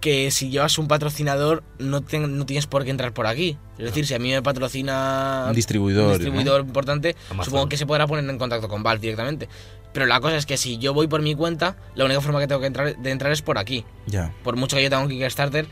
[0.00, 3.58] que si llevas un patrocinador no, no tienes por qué entrar por aquí.
[3.78, 7.44] Es decir, si a mí me patrocina Un distribuidor, un distribuidor importante, Amazon.
[7.44, 9.48] supongo que se podrá poner en contacto con Valve directamente.
[9.92, 12.46] Pero la cosa es que si yo voy por mi cuenta, la única forma que
[12.46, 13.84] tengo que entrar, de entrar es por aquí.
[14.06, 14.32] Ya.
[14.44, 15.66] Por mucho que yo tenga un Kickstarter,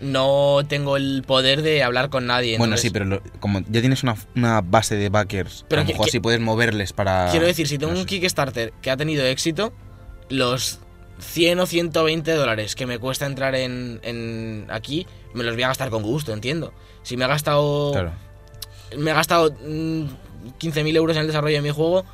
[0.00, 2.58] no tengo el poder de hablar con nadie.
[2.58, 5.84] Bueno, entonces- sí, pero lo- como ya tienes una, una base de backers, Pero a
[5.84, 7.28] lo que- mejor que- sí puedes moverles para...
[7.30, 8.08] Quiero decir, si tengo no un sé.
[8.20, 9.72] Kickstarter que ha tenido éxito,
[10.28, 10.80] los
[11.22, 15.68] 100 o 120 dólares que me cuesta entrar en, en aquí, me los voy a
[15.68, 16.72] gastar con gusto, entiendo.
[17.02, 18.12] Si me he gastado, Claro.
[18.98, 20.04] me he gastado mm,
[20.60, 22.04] 15.000 euros en el desarrollo de mi juego,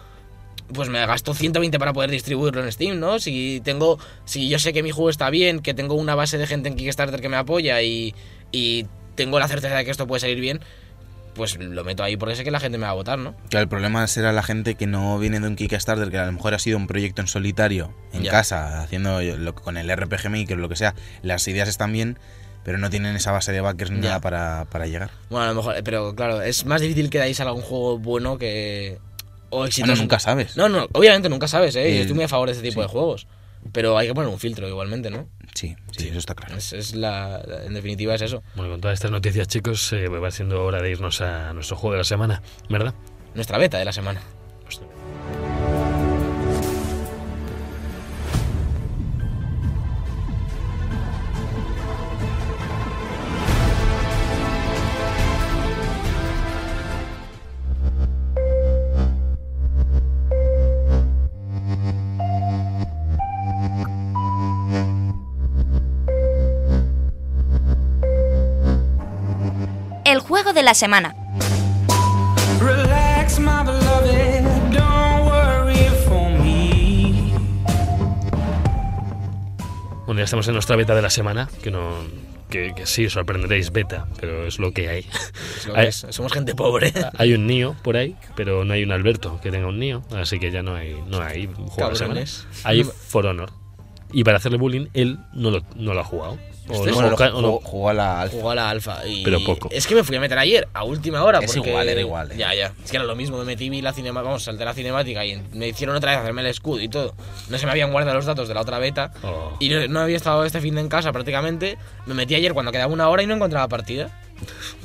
[0.73, 3.18] pues me gasto 120 para poder distribuirlo en Steam, ¿no?
[3.18, 6.47] Si tengo, si yo sé que mi juego está bien, que tengo una base de
[6.47, 8.14] gente en Kickstarter que me apoya y,
[8.53, 10.61] y tengo la certeza de que esto puede salir bien,
[11.38, 13.35] pues lo meto ahí porque sé que la gente me va a votar, ¿no?
[13.48, 16.33] Claro, el problema será la gente que no viene de un Kickstarter, que a lo
[16.33, 18.31] mejor ha sido un proyecto en solitario, en Ya.
[18.31, 20.94] casa, haciendo lo, con el RPG Maker o lo que sea.
[21.22, 22.18] Las ideas están bien,
[22.64, 25.11] pero no tienen esa base de backers ni nada para, para llegar.
[25.31, 28.98] Bueno, a lo mejor, pero claro, es más difícil que salga un juego bueno que.
[29.51, 29.92] O exitoso.
[29.92, 30.59] Bueno, nunca sabes.
[30.59, 31.85] No, no, obviamente nunca sabes, ¿eh?
[31.85, 32.87] Yo Eh, estoy muy a favor de este tipo sí.
[32.87, 33.27] de juegos.
[33.73, 35.29] Pero hay que poner un filtro igualmente, ¿no?
[35.55, 36.57] Sí, sí, eso está claro.
[36.57, 38.42] Es, es la, la- en definitiva es eso.
[38.55, 41.92] Bueno, con todas estas noticias, chicos, eh, va siendo hora de irnos a nuestro juego
[41.94, 42.94] de la semana, ¿verdad?
[43.35, 44.21] Nuestra beta de la semana.
[70.79, 71.14] Semana.
[72.61, 77.33] Relax, my beloved, don't worry for me.
[80.07, 81.91] Bueno, ya estamos en nuestra beta de la semana, que no...
[82.49, 85.07] Que, que sí, os sorprenderéis, beta, pero es lo que hay.
[85.59, 86.07] Es lo que Hay- es.
[86.09, 86.95] Somos gente pobre.
[87.19, 90.38] Hay un Nio por ahí, pero no hay un Alberto que tenga un Nio, así
[90.38, 92.25] que ya no hay, no hay un juego de semana.
[92.64, 93.51] Hay For Honor.
[94.14, 96.38] Y para hacerle bullying, él no lo, no lo ha jugado.
[96.71, 98.37] O no- Bueno, o lo ca- o no- jugó, a la alfa.
[98.37, 99.25] Jugó a la alfa y...
[99.25, 99.69] Pero poco.
[99.73, 101.39] Es que me fui a meter ayer, a última hora.
[101.41, 102.37] Es porque- igual, era igual, eh.
[102.37, 102.73] Ya, ya.
[102.85, 103.39] Es que era lo mismo.
[103.39, 106.43] Me metí, vi la cinemática, vamos, salté la cinemática y me hicieron otra vez hacerme
[106.43, 107.15] el escudo y todo.
[107.49, 109.13] No se me habían guardado los datos de la otra beta.
[109.23, 109.57] Oh.
[109.61, 111.79] Y no, no había estado este fin de en casa prácticamente.
[112.07, 114.11] Me metí ayer cuando quedaba una hora y no encontraba partida.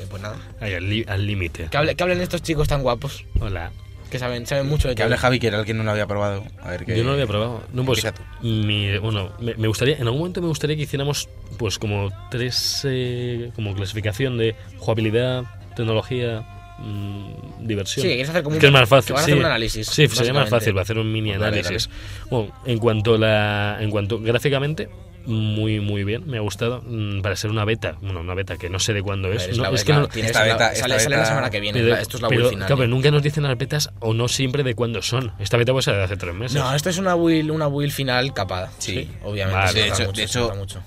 [0.02, 0.36] Y pues nada.
[0.62, 0.74] Ahí,
[1.08, 1.68] al límite.
[1.70, 3.26] Que, hable- que hablen estos chicos tan guapos.
[3.40, 3.72] Hola.
[4.14, 6.06] Que saben, saben mucho de Que hable Javi, que era el que no lo había
[6.06, 6.44] probado.
[6.62, 6.86] A ver.
[6.86, 7.64] Yo no lo había probado.
[7.74, 8.06] No, pues,
[8.44, 12.82] mi- bueno, me, me gustaría, en algún momento me gustaría que hiciéramos, pues, como tres,
[12.88, 15.46] eh, como clasificación de jugabilidad,
[15.76, 16.46] tecnología,
[16.78, 18.04] mm, diversión.
[18.04, 19.16] Sí, quieres hacer como un, que es más fácil.
[19.16, 19.32] que a sí.
[19.32, 19.88] hacer un análisis.
[19.88, 21.90] Sí, sería más fácil hacer un mini Vale, análisis.
[22.30, 24.90] Bueno, en cuanto a la, en cuanto gráficamente,
[25.26, 28.70] muy muy bien, me ha gustado Mm, para ser una beta, bueno, una beta que
[28.70, 29.58] no sé de cuándo es.
[29.58, 31.80] no, es que esta la- beta- sale, esta sale la semana que viene.
[31.82, 32.68] pero, esto es la pero, build final.
[32.68, 35.32] claro, pero nunca nos dicen las betas o no siempre de cuándo son.
[35.40, 36.56] Esta beta puede ser de hace tres meses.
[36.62, 38.72] No, esto es una build, una build final capada.
[38.80, 39.10] Sí.
[39.24, 39.60] obviamente.
[39.60, 39.82] Vale.
[39.82, 40.84] De hecho- mucho, de se hecho- nota mucho.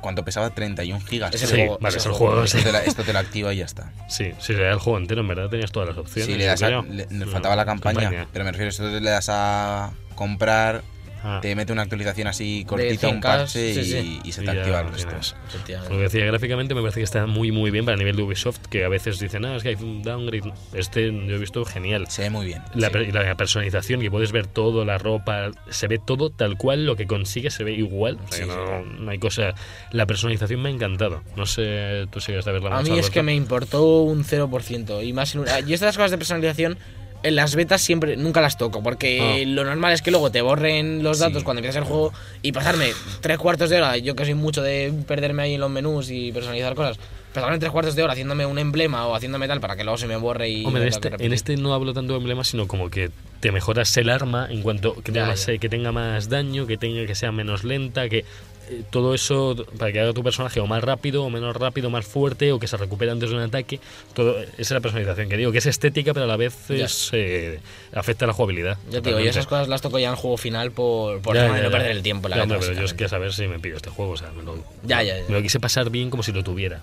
[0.00, 0.50] ¿Cuánto pesaba?
[0.50, 1.34] 31 gigas.
[1.34, 2.32] Es el Sí, juego, vale, es es el el juego.
[2.34, 3.92] juego, Esto te, la, esto te lo activa y ya está.
[4.08, 6.32] Sí, sí, era el juego entero, en verdad tenías todas las opciones.
[6.32, 9.10] Sí, le das a- le, le No, faltaba la campaña, pero me refiero, esto le
[9.10, 10.82] das a comprar,
[11.22, 14.20] Ah, te mete una actualización así cortita, un 100K, parche sí, y, sí.
[14.24, 15.08] y se te ya activa lo el resto.
[15.08, 15.34] tienes.
[15.48, 15.92] Efectivamente.
[15.92, 18.22] Lo que decía gráficamente me parece que está muy muy bien para el nivel de
[18.22, 20.52] Ubisoft, que a veces dicen, ah, es que hay un downgrade.
[20.74, 22.06] Este yo he visto genial.
[22.08, 22.62] Se ve muy bien.
[22.74, 23.12] La, sí.
[23.12, 27.06] la personalización, que puedes ver todo, la ropa, se ve todo tal cual, lo que
[27.06, 28.18] consigue se ve igual.
[28.28, 29.54] O sea, Sí, que no, no hay cosa.
[29.90, 31.22] La personalización me ha encantado.
[31.36, 35.02] No sé, tú sigues a verla A mí es que me importó un 0%.
[35.04, 36.78] Y más en una- Y estas cosas de personalización,
[37.22, 38.82] las betas siempre, nunca las toco.
[38.82, 39.48] Porque Ah.
[39.48, 41.44] lo normal es que luego te borren los datos Sí.
[41.44, 43.96] cuando empiezas el juego y pasarme tres cuartos de hora.
[43.98, 46.98] Yo que soy mucho de perderme ahí en los menús y personalizar cosas.
[47.34, 50.06] Pasarme tres cuartos de hora haciéndome un emblema o haciéndome tal para que luego se
[50.06, 50.64] me borre y.
[50.64, 53.94] Hombre, en este, en este no hablo tanto de emblemas, sino como que te mejoras
[53.98, 55.58] el arma en cuanto que tenga, Ya, más, ya.
[55.58, 58.24] que tenga más daño, que tenga que sea menos lenta, que
[58.70, 62.06] eh, todo eso para que haga tu personaje o más rápido o menos rápido, más
[62.06, 63.80] fuerte o que se recupere antes de un ataque.
[64.14, 67.10] Todo, esa es la personalización que digo, que es estética, pero a la vez es,
[67.12, 67.60] eh,
[67.92, 68.78] afecta a la jugabilidad.
[68.90, 71.48] Ya te digo, yo esas cosas las toco ya en juego final por, por Ya,
[71.48, 71.70] no ya.
[71.70, 72.28] perder el tiempo.
[72.28, 74.30] La Ya, pero yo es que a saber si me pido este juego, o sea,
[74.32, 75.24] me lo, Ya, ya, ya.
[75.28, 76.82] me lo quise pasar bien como si lo tuviera.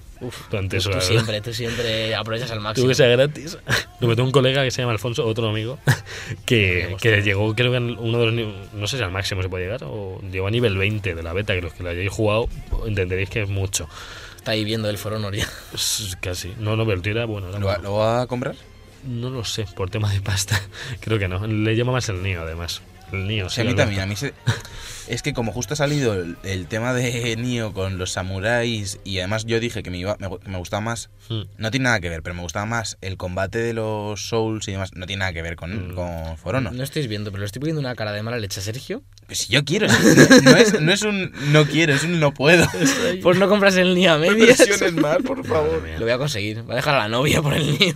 [0.49, 1.07] durante eso, Tú verdad.
[1.07, 2.85] siempre, tú siempre aprovechas al máximo.
[2.85, 3.57] Tuve que sea gratis.
[4.01, 5.79] Lo tengo un colega que se llama Alfonso, otro amigo,
[6.45, 8.53] que, que llegó, creo que en uno de los.
[8.73, 11.33] No sé si al máximo se puede llegar, o llegó a nivel 20 de la
[11.33, 12.47] beta, que los que lo hayáis jugado
[12.85, 13.87] entenderéis que es mucho.
[14.37, 15.47] Está ahí viendo el For Honor ya.
[15.73, 16.53] Es casi.
[16.59, 17.49] No, no, pero el tío era bueno.
[17.49, 17.89] era ¿Lo, va- bueno.
[17.89, 18.55] lo va a comprar?
[19.03, 20.59] No lo sé, por tema de pasta.
[21.01, 21.45] Creo que no.
[21.47, 22.81] Le llama más el Nio, además.
[23.11, 23.81] El Nio, Sí, a mí Alberto.
[23.83, 24.01] también.
[24.01, 24.33] A mí se...
[25.07, 29.19] Es que como justo ha salido el, el tema de Nio con los samuráis y
[29.19, 31.41] además yo dije que me, iba, me, me gustaba más, Mm.
[31.57, 34.73] no tiene nada que ver, pero me gustaba más el combate de los Souls y
[34.73, 35.95] demás, no tiene nada que ver con, Mm.
[35.95, 36.73] con For Honor.
[36.73, 39.01] No estáis viendo, pero le estoy poniendo una cara de mala leche a Sergio.
[39.25, 40.03] Pues si yo quiero, si-
[40.43, 42.67] no, no es, no es un no quiero, es un no puedo.
[43.23, 44.59] Pues no compras el Nio a medias.
[44.93, 45.37] más, por
[45.83, 45.95] mía.
[45.97, 46.67] Lo voy a conseguir.
[46.69, 47.93] Va a dejar a la novia por el Nio.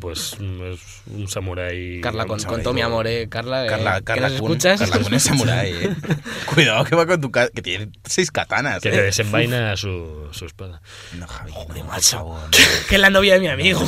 [0.00, 2.00] Pues es un samurái.
[2.00, 2.88] Carla, con, con todo mi no.
[2.88, 3.28] amor, eh.
[3.28, 4.80] Carla, eh, Carla, ¿que Carla nos Kun, escuchas?
[4.80, 5.96] Carla Kun es samurái, eh.
[6.54, 8.96] Cuidado que va con tu ca- que tiene seis katanas, Que eh.
[8.96, 10.80] le desenvaina su, su espada.
[11.18, 12.34] No, Javi, Joder, no, macho.
[12.88, 13.82] que es la novia de mi amigo.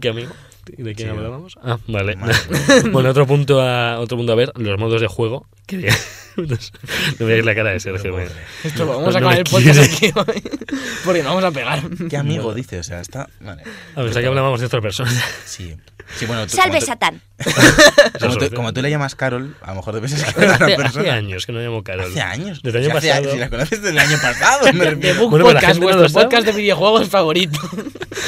[0.00, 0.32] ¿Qué amigo?
[0.66, 1.56] ¿De quién Sí, hablábamos?
[1.62, 2.16] Ah, vale.
[2.90, 5.46] Bueno, otro punto a otro punto a ver, los modos de juego.
[5.66, 5.92] Que
[6.36, 6.70] no sé,
[7.18, 8.18] no veáis la cara de Sergio.
[8.64, 10.42] Esto, vamos a acabar el podcast aquí hoy.
[11.04, 11.82] Porque nos vamos a pegar.
[12.08, 12.78] ¿Qué amigo dice?
[12.80, 13.28] O sea, está.
[13.40, 13.62] Vale.
[13.94, 15.10] A ver, que hablábamos de otra persona.
[15.44, 15.76] Sí.
[16.16, 17.20] Sí, bueno, tú- Salve tú, Satán.
[18.20, 20.54] como, tú, como tú le llamas Carol, a lo mejor te piensas que es otra
[20.54, 21.14] Hace, hace persona.
[21.14, 22.06] años que no llamo Carol.
[22.10, 22.62] Hace años.
[22.62, 23.32] Desde el año hace- pasado.
[23.32, 25.20] Si la conoces desde el año pasado, me refiero.
[25.22, 26.24] Book Bueno, pero la Podcast, gente no vuestro lo sabe.
[26.26, 27.58] podcast de videojuegos favorito.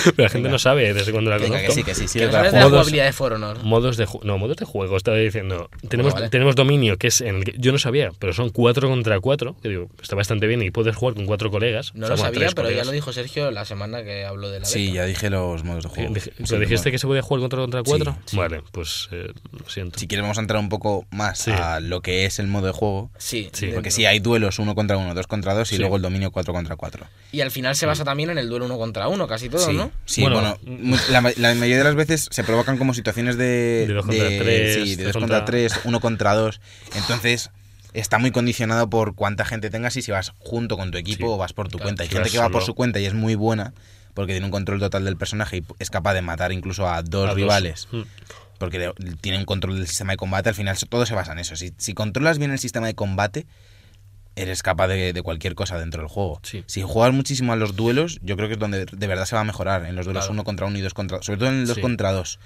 [0.05, 1.67] Pero la gente no sabe desde cuándo la Venga, conozco.
[1.69, 2.19] que sí, que sí, sí.
[2.19, 3.63] que sabes de la modos- jugabilidad de For Honor.
[3.63, 5.71] Modos de ju- no, modos de juego, estaba diciendo.
[5.89, 6.29] Tenemos, vale.
[6.31, 9.57] tenemos dominio, que es en el que yo no sabía, pero son 4 contra 4,
[9.63, 11.95] que digo, está bastante bien y puedes jugar con cuatro colegas.
[11.95, 14.61] No o sea, lo sabía, pero ya lo dijo Sergio la semana que habló de
[14.61, 14.95] la Sí, beta.
[14.95, 16.15] ya dije los modos de juego.
[16.15, 16.93] Dije- Sí, ¿Pero dijiste bueno.
[16.93, 18.13] que se podía jugar contra contra 4?
[18.13, 18.37] Sí, sí.
[18.37, 19.99] Vale, pues eh, lo siento.
[19.99, 21.51] Si quieres vamos a entrar un poco más Sí.
[21.53, 23.11] a lo que es el modo de juego.
[23.19, 23.51] Sí.
[23.75, 25.81] Porque sí, hay duelos uno contra uno, dos contra dos y Sí.
[25.81, 27.07] luego el dominio cuatro contra cuatro.
[27.33, 29.75] Y al final se basa también en el duelo uno contra uno, casi todo, sí,
[29.75, 29.91] ¿no?
[30.05, 30.57] sí, Bueno,
[31.11, 33.87] la, la mayoría de las veces se provocan como situaciones de...
[33.87, 36.61] De dos contra tres, Sí, de tres dos contra- contra tres, uno contra dos.
[36.97, 37.51] Entonces
[38.01, 41.33] está muy condicionado por cuánta gente tengas y si vas junto con tu equipo Sí.
[41.33, 42.03] o vas por tu Claro, cuenta.
[42.03, 43.73] Hay gente que va por su cuenta y es muy buena
[44.15, 47.25] porque tiene un control total del personaje y es capaz de matar incluso a dos
[47.25, 47.37] A dos.
[47.37, 47.89] rivales.
[47.93, 48.03] Mm.
[48.59, 50.49] Porque tiene un control del sistema de combate.
[50.49, 51.55] Al final todo se basa en eso.
[51.55, 53.47] Si, si controlas bien el sistema de combate,
[54.35, 56.41] eres capaz de, de cualquier cosa dentro del juego.
[56.45, 56.63] Sí.
[56.67, 59.43] Si juegas muchísimo a los duelos, yo creo que es donde de verdad se va
[59.43, 59.85] a mejorar.
[59.87, 60.33] En los duelos Claro.
[60.33, 61.81] uno contra uno y dos contra Sobre todo en el dos Sí.
[61.81, 62.39] contra dos.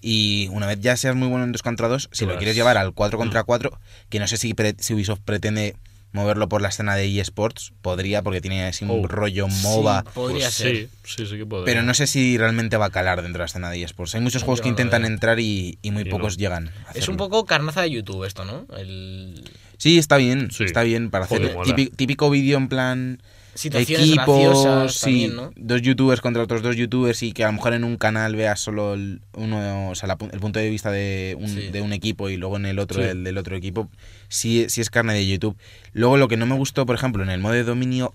[0.00, 2.38] Y una vez ya seas muy bueno en dos contra dos, si Tú lo vas-
[2.38, 3.22] quieres llevar al 4 Mm.
[3.22, 5.74] contra 4, que no sé si, pre- si Ubisoft pretende
[6.12, 10.02] moverlo por la escena de eSports, podría, porque tiene así un Oh, rollo MOBA.
[10.06, 10.76] Sí, podría Pues ser.
[10.76, 11.66] Sí, sí, sí que podría.
[11.66, 14.14] Pero no sé si realmente va a calar dentro de la escena de eSports.
[14.14, 15.10] Hay muchos Yo juegos que no intentan veo.
[15.10, 16.40] entrar y, y muy Yo pocos no.
[16.40, 16.70] llegan.
[16.86, 18.66] a Es un poco carnaza de YouTube esto, ¿no?
[18.76, 19.44] El...
[19.76, 20.50] Sí, está bien.
[20.50, 20.64] Sí.
[20.64, 21.66] Está bien para hacer Joder, mola.
[21.66, 23.22] típico, típico vídeo en plan
[23.58, 25.50] Situaciones equipo, graciosas sí, también, ¿no?
[25.56, 28.60] dos youtubers contra otros dos youtubers y que a lo mejor en un canal veas
[28.60, 31.68] solo el, uno, o sea, la el punto de vista de un, Sí.
[31.68, 33.08] de un equipo y luego en el otro Sí.
[33.08, 33.90] el del otro equipo,
[34.28, 35.56] sí, sí es carne de YouTube.
[35.92, 38.14] Luego lo que no me gustó, por ejemplo, en el modo de dominio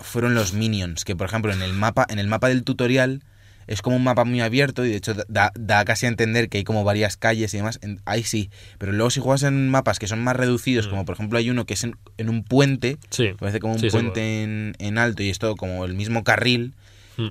[0.00, 3.22] fueron los minions, que por ejemplo en el mapa, en el mapa del tutorial
[3.66, 6.58] es como un mapa muy abierto y de hecho da, da casi a entender que
[6.58, 7.78] hay como varias calles y demás.
[7.82, 10.90] En- ahí sí, pero luego si juegas en mapas que son más reducidos, Mm.
[10.90, 13.30] como por ejemplo hay uno que es en, en un puente, Sí.
[13.38, 16.24] parece como un Sí, sí, puente en, en alto y es todo como el mismo
[16.24, 16.74] carril.
[17.16, 17.28] Mm.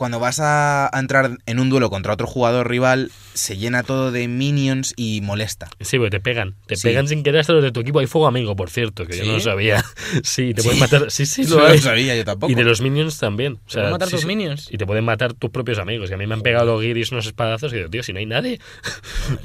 [0.00, 4.28] Cuando vas a, entrar en un duelo contra otro jugador rival, se llena todo de
[4.28, 5.68] minions y molesta.
[5.78, 6.54] Sí, porque te pegan.
[6.66, 6.84] Te Sí.
[6.88, 7.98] pegan sin querer hasta los de tu equipo.
[7.98, 9.84] Hay fuego amigo, por cierto, que yo no lo sabía.
[10.24, 10.68] Sí, te Sí.
[10.68, 11.10] pueden matar.
[11.10, 11.76] Sí, sí, lo no hay.
[11.76, 12.50] lo sabía yo tampoco.
[12.50, 13.58] Y de los minions también.
[13.66, 14.26] O sea, pueden matar sí, tus sí.
[14.26, 14.68] minions?
[14.72, 16.08] Y te pueden matar tus propios amigos.
[16.10, 18.20] Y a mí me han pegado los guiris unos espadazos y digo, tío, si no
[18.20, 18.58] hay nadie.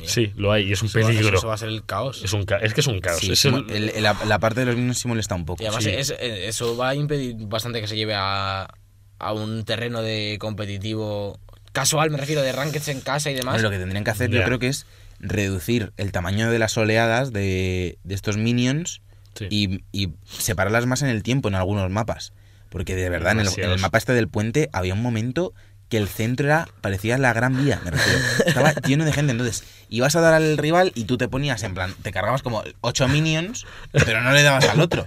[0.06, 0.70] Sí, lo hay.
[0.70, 1.38] Y es un Eso va- peligro.
[1.38, 2.22] Eso va a ser el caos.
[2.24, 3.20] Es, un ca- es que es un caos.
[3.20, 5.62] Sí, es sí, el- el- la, la parte de los minions sí molesta un poco.
[5.62, 5.90] Y además Sí.
[5.90, 8.68] es- eh, eso va a impedir bastante que se lleve a,
[9.20, 11.40] a un terreno de competitivo
[11.72, 13.62] casual, me refiero, de rankeds en casa y demás.
[13.62, 14.86] Lo que tendrían que hacer yo creo que es
[15.20, 19.02] reducir el tamaño de las oleadas de, de estos minions
[19.36, 19.48] sí.
[19.50, 22.34] y, y separarlas más en el tiempo en algunos mapas.
[22.70, 25.54] Porque de verdad, en el, en el mapa este del puente había un momento
[25.90, 28.20] que el centro era, parecía la gran vía, me refiero.
[28.46, 29.32] Estaba lleno de gente.
[29.32, 32.64] Entonces, ibas a dar al rival y tú te ponías en plan, te cargabas como
[32.82, 35.06] ocho minions, pero no le dabas al otro.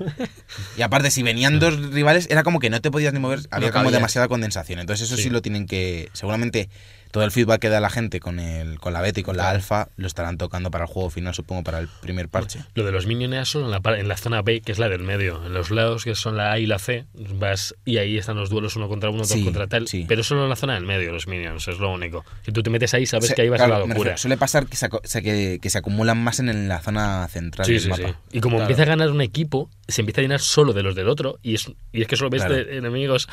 [0.77, 3.73] Y aparte, si venían dos rivales, era como que no te podías ni mover, había
[3.73, 4.79] como demasiada condensación.
[4.79, 5.25] Entonces, eso sí.
[5.25, 5.31] Sí.
[5.31, 6.11] lo tienen que.
[6.13, 6.69] Seguramente
[7.11, 9.51] todo el feedback que da la gente con el con la beta y con la
[9.51, 12.61] alfa lo estarán tocando para el juego final, supongo, para el primer parche.
[12.75, 15.03] Lo de los minions solo en la, en la zona B, que es la del
[15.03, 15.45] medio.
[15.47, 18.51] En los lados, que son la A y la C, vas y ahí están los
[18.51, 19.89] duelos uno contra uno, dos Sí, contra tal.
[19.89, 20.05] sí.
[20.09, 22.25] Pero solo en la zona del medio, los minions, es lo único.
[22.43, 23.99] Si tú te metes ahí, sabes Se- que ahí vas claro, a la locura.
[23.99, 27.27] refiero, suele pasar que se, aco- se- que, que se acumulan más en, la zona
[27.29, 28.09] central Sí, del sí, mapa.
[28.09, 28.15] sí.
[28.39, 28.65] Y como Claro.
[28.65, 31.55] empieza a ganar un equipo, se empieza a llenar solo de los del otro, y
[31.55, 32.57] es, y es que solo ves Claro.
[32.57, 33.29] de enemigos.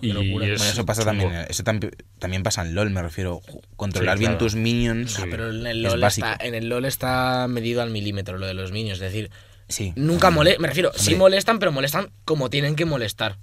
[0.00, 0.46] Y locura.
[0.46, 1.22] es Bueno, eso pasa chungo.
[1.22, 1.46] también.
[1.48, 3.17] Eso tam- también pasa en LOL, me refiero.
[3.26, 4.44] Ju- Controlar Sí, bien claro.
[4.44, 5.12] tus minions.
[5.14, 5.22] Sí.
[5.30, 6.26] Pero en el, Es LOL básico.
[6.28, 8.98] está, en el LOL está medido al milímetro lo de los minions.
[9.00, 9.30] Es decir,
[9.68, 9.92] Sí.
[9.96, 10.62] nunca molestan.
[10.62, 13.38] Me refiero, sí molestan, pero molestan como tienen que molestar.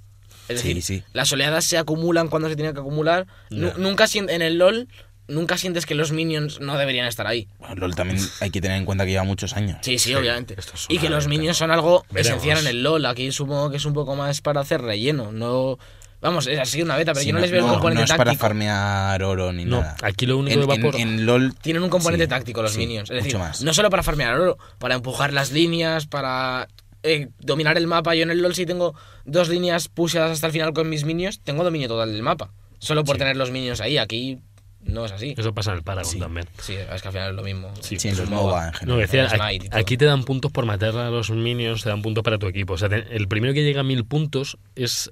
[0.47, 1.03] Es decir, sí.
[1.13, 3.25] las oleadas se acumulan cuando se tienen que acumular.
[3.49, 4.87] Nunca en el LOL,
[5.27, 7.47] nunca sientes que los minions no deberían estar ahí.
[7.57, 9.79] Bueno, LOL también hay que tener en cuenta que lleva muchos años.
[9.81, 10.55] Sí, sí, Sí, obviamente.
[10.55, 12.27] es Y que los minions son algo Veremos.
[12.43, 13.05] esencial en el LOL.
[13.07, 15.31] Aquí supongo que es un poco más para hacer relleno.
[15.31, 15.79] No.
[16.25, 18.05] Vamos, es así una beta, pero Sí, yo no, les veo no, el componente no
[18.05, 18.41] es para táctico.
[18.41, 19.95] farmear oro ni No, nada.
[20.01, 20.99] aquí lo único en, de en- vapor.
[20.99, 23.09] en LOL Tienen un componente Sí, táctico los sí, minions.
[23.11, 23.61] Es decir, mucho más.
[23.61, 26.67] no solo para farmear oro, para empujar las líneas, para
[27.03, 28.15] eh, dominar el mapa.
[28.15, 31.39] Yo en el LoL si tengo dos líneas pushadas hasta el final con mis minions,
[31.43, 32.49] tengo dominio total del mapa.
[32.79, 33.19] Solo por Sí.
[33.19, 33.99] tener los minions ahí.
[33.99, 34.39] Aquí
[34.85, 35.33] no es así.
[35.37, 36.19] Eso pasa en el Paragon Sí.
[36.19, 36.47] también.
[36.61, 37.73] Sí, es que al final es lo mismo.
[37.81, 39.29] Sí, sí, en es los MOBA en No, general.
[39.29, 42.37] decía, y aquí, te dan puntos por matar a los minions, te dan puntos para
[42.37, 42.73] tu equipo.
[42.73, 45.11] O sea, te- el primero que llega a mil puntos es.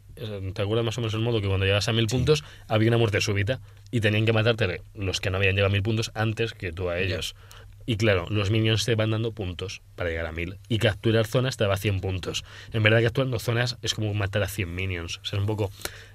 [0.53, 2.97] ¿Te acuerdas más o menos el modo que cuando llegas a mil puntos había una
[2.97, 3.59] muerte súbita
[3.91, 6.89] y tenían que matarte los que no habían llegado a mil puntos antes que tú
[6.89, 7.36] a ellos?
[7.85, 10.57] Y claro, los minions te van dando puntos para llegar a mil.
[10.69, 12.45] Y capturar zonas te daba 100 puntos.
[12.71, 15.17] En verdad, capturando zonas es como matar a 100 minions.
[15.17, 15.69] O sea, es un poco.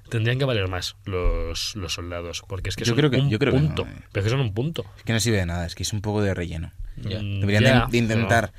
[0.09, 2.43] Tendrían que valer más los, los soldados.
[2.49, 3.83] Porque es que Yo son creo que- un yo creo que no, punto.
[3.83, 4.03] eh.
[4.13, 4.87] pero es que son un punto.
[4.97, 6.73] Es que no sirve de nada, es que es un poco de relleno.
[6.97, 7.21] Ya.
[7.21, 8.53] Mm, Deberían de- intentar,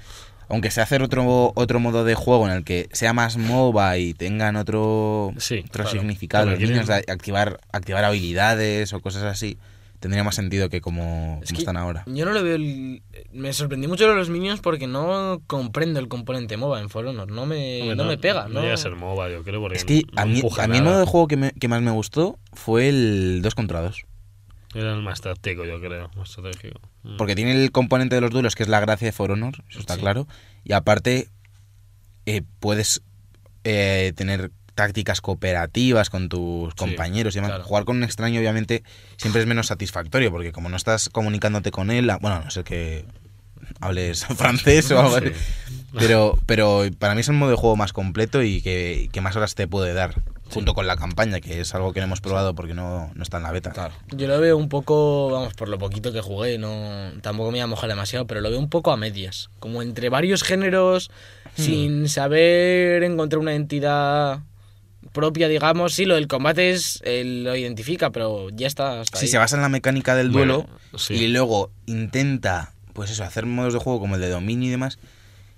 [0.47, 4.13] aunque sea hacer otro, otro modo de juego en el que sea más MOBA y
[4.13, 5.89] tengan otro, Sí, otro claro.
[5.89, 9.57] significado, Claro, los niños quieren- de activar, activar habilidades o cosas así,
[9.99, 12.03] tendría más sentido que como, Es como que están ahora.
[12.07, 13.03] Yo no le veo el...
[13.31, 17.05] Me sorprendí mucho lo de los minions porque no comprendo el componente MOBA en For
[17.05, 17.29] Honor.
[17.31, 18.47] No me, Hombre, no me pega.
[18.47, 19.61] No, llega a ser MOBA, yo creo.
[19.61, 21.67] Porque Es que no a mí, a mí el modo de juego que, me- que
[21.67, 24.05] más me gustó fue el 2 contra 2.
[24.75, 26.11] Era el más táctico, yo creo.
[26.15, 26.79] Más estratégico.
[27.03, 27.17] Mm.
[27.17, 29.79] Porque tiene el componente de los duelos, que es la gracia de For Honor, eso
[29.79, 29.99] está Sí.
[30.01, 30.27] claro.
[30.63, 31.27] Y aparte,
[32.25, 33.01] eh, puedes
[33.63, 37.51] eh, tener tácticas cooperativas con tus compañeros y demás.
[37.51, 37.63] claro.
[37.65, 38.83] Jugar con un extraño, obviamente,
[39.17, 42.63] siempre es menos satisfactorio, porque como no estás comunicándote con él, a- bueno, no sé
[42.63, 43.05] que
[43.81, 45.31] hables francés o algo así.
[45.97, 49.35] Pero, pero para mí es el modo de juego más completo y que, que más
[49.35, 50.13] horas te puede dar,
[50.51, 53.37] junto con la campaña, que es algo que no hemos probado porque no, no está
[53.37, 53.71] en la beta.
[53.71, 53.93] Claro.
[54.15, 57.65] Yo lo veo un poco, vamos, por lo poquito que jugué, no tampoco me iba
[57.65, 59.49] a mojar demasiado, pero lo veo un poco a medias.
[59.59, 61.09] Como entre varios géneros,
[61.55, 64.39] sin saber encontrar una entidad
[65.11, 65.93] propia, digamos.
[65.93, 69.01] Sí, lo del combate es, eh, lo identifica, pero ya está.
[69.01, 69.31] Hasta Si ahí.
[69.31, 71.13] se basa en la mecánica del Bueno, duelo sí.
[71.15, 74.99] y luego intenta, pues eso, hacer modos de juego como el de dominio y demás,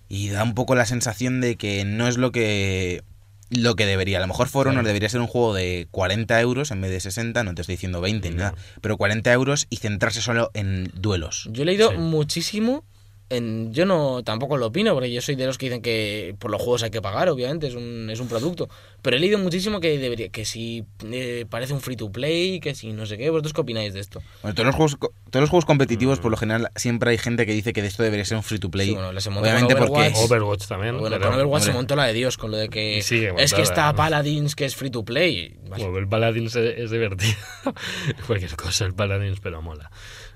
[0.09, 3.03] y da un poco la sensación de que no es lo que
[3.49, 4.17] lo que debería.
[4.19, 7.01] A lo mejor For Honor debería ser un juego de 40 euros en vez de
[7.01, 8.43] 60, no te estoy diciendo 20 ni No.
[8.43, 11.49] nada, pero 40 euros y centrarse solo en duelos.
[11.51, 11.97] Yo he leído Sí.
[11.97, 12.85] muchísimo.
[13.31, 16.51] En, yo no tampoco lo opino, porque yo soy de los que dicen que por
[16.51, 18.69] los juegos hay que pagar, obviamente, es un, es un producto.
[19.01, 22.75] Pero he leído muchísimo que debería, que si eh, parece un free to play, que
[22.75, 24.21] si no sé qué, ¿vosotros qué opináis de esto?
[24.41, 24.97] Bueno, todos los juegos
[25.31, 28.03] todos los juegos competitivos por lo general siempre hay gente que dice que de esto
[28.03, 28.87] debería ser un free to play.
[28.89, 30.25] Sí, bueno, les montó Obviamente con porque Overwatch.
[30.25, 30.97] Overwatch también.
[30.99, 31.79] Bueno, pero- con Overwatch se hombre.
[31.79, 33.93] montó la de Dios con lo de que es que está.
[33.95, 35.57] Paladins que es free to play.
[35.69, 35.83] Vale.
[35.85, 37.33] Bueno, el Paladins es, es divertido.
[38.27, 39.89] Cualquier cosa, el Paladins, pero mola.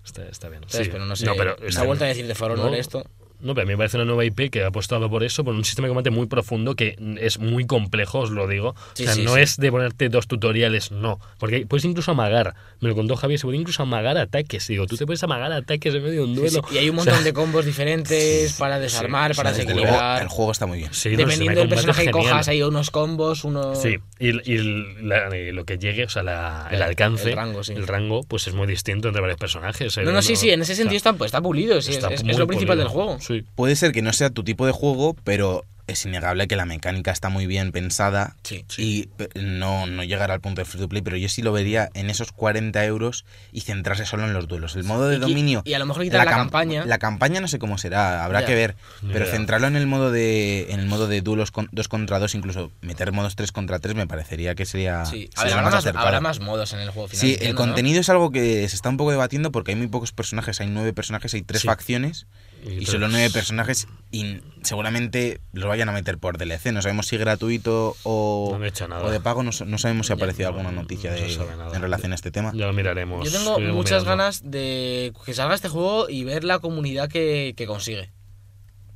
[0.06, 0.62] Está, está bien.
[0.68, 0.84] Sí.
[0.92, 2.78] Pero no sé, pero está- vuelta a decir de Honor No.
[2.78, 3.06] esto.
[3.42, 5.54] No, pero a mí me parece una nueva IP que ha apostado por eso, por
[5.54, 8.76] un sistema de combate muy profundo que es muy complejo, os lo digo.
[8.94, 9.42] Sí, o sea, sí, no sí.
[9.42, 11.20] es de ponerte dos tutoriales, no.
[11.40, 12.56] Porque puedes incluso amagar.
[12.80, 14.68] Me lo contó Javier, se puede incluso amagar ataques.
[14.68, 16.62] Digo, tú te puedes amagar ataques en medio de un duelo.
[16.70, 20.22] sí, Y hay un O sea, montón de combos diferentes para desarmar, sí, para desequilibrar.
[20.22, 20.92] el juego está muy bien.
[21.18, 23.82] Dependiendo del personaje que cojas, hay unos combos, unos...
[23.82, 24.58] Sí, y, y
[25.02, 27.74] la- y lo que llegue, o sea, la- el El- alcance, el rango, sí.
[27.74, 29.98] el rango, pues es muy distinto entre varios personajes.
[29.98, 32.48] No, no, sí, sí, en ese sentido está, pues, está pulido, está es- es lo
[32.48, 32.78] principal pulido.
[32.78, 33.20] del juego.
[33.26, 33.46] Sí.
[33.56, 37.12] Puede ser que no sea tu tipo de juego, pero es innegable que la mecánica
[37.12, 38.66] está muy bien pensada Sí.
[38.80, 41.52] y pe- no, no llegar al punto de free to play, pero yo sí lo
[41.52, 44.76] vería en esos 40 euros y centrarse solo en los duelos.
[44.76, 45.62] El modo de Y dominio...
[45.64, 46.86] y a lo mejor quitar la cam- campaña.
[46.88, 48.76] La campaña no sé cómo será, habrá que ver,
[49.14, 52.34] pero centrarlo en el modo de en el modo de duelos con, 2 contra 2,
[52.34, 55.80] incluso meter modos 3 contra 3 me parecería que sería, Sí, sería habrá, más más,
[55.82, 56.08] acertado.
[56.08, 57.22] habrá más modos en el juego final.
[57.22, 60.12] Sí, el contenido es algo que se está un poco debatiendo porque hay muy pocos
[60.14, 62.26] personajes, hay nueve personajes, hay tres facciones
[62.68, 66.72] Y Y solo nueve personajes y seguramente los vayan a meter por DLC.
[66.74, 69.04] No sabemos si gratuito o, No han hecho nada.
[69.04, 69.44] o de pago.
[69.44, 72.32] No, no sabemos si ha aparecido no, alguna noticia no de- en relación a este
[72.32, 72.52] tema.
[72.56, 73.32] Ya lo miraremos.
[73.32, 74.10] Yo tengo muchas mirando.
[74.24, 78.10] ganas de que salga este juego y ver la comunidad que, que consigue.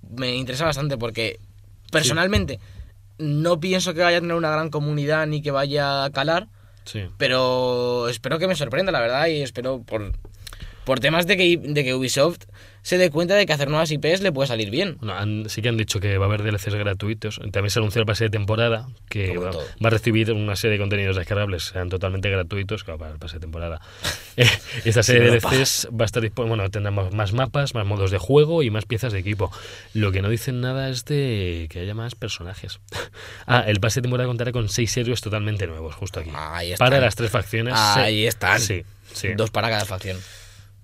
[0.09, 1.39] Me interesa bastante porque
[1.91, 2.59] personalmente
[3.19, 6.47] no pienso que vaya a tener una gran comunidad ni que vaya a calar,
[6.85, 7.03] Sí.
[7.17, 10.13] pero espero que me sorprenda, la verdad, y espero por,
[10.85, 12.39] por temas de que, de que Ubisoft
[12.81, 14.95] se dé cuenta de que hacer nuevas IPs le puede salir bien.
[14.99, 17.39] Bueno, han- sí que han dicho que va a haber DLCs gratuitos.
[17.51, 20.79] También se anunció el pase de temporada, que va, va a recibir una serie de
[20.83, 23.81] contenidos descargables, sean totalmente gratuitos, claro, para el pase de temporada.
[24.37, 24.47] Eh,
[24.85, 28.09] Esta serie no de DLCs va a estar disponible, bueno, tendremos más mapas, más modos
[28.09, 29.51] de juego y más piezas de equipo.
[29.93, 32.79] Lo que no dicen nada es de que haya más personajes.
[33.47, 36.29] Ah, el pase de temporada contará con seis héroes totalmente nuevos, justo aquí.
[36.33, 36.85] Ahí están.
[36.89, 37.73] Para las tres facciones.
[37.75, 38.59] Ahí están.
[38.61, 39.29] Sí, sí.
[39.35, 40.17] Dos para cada facción.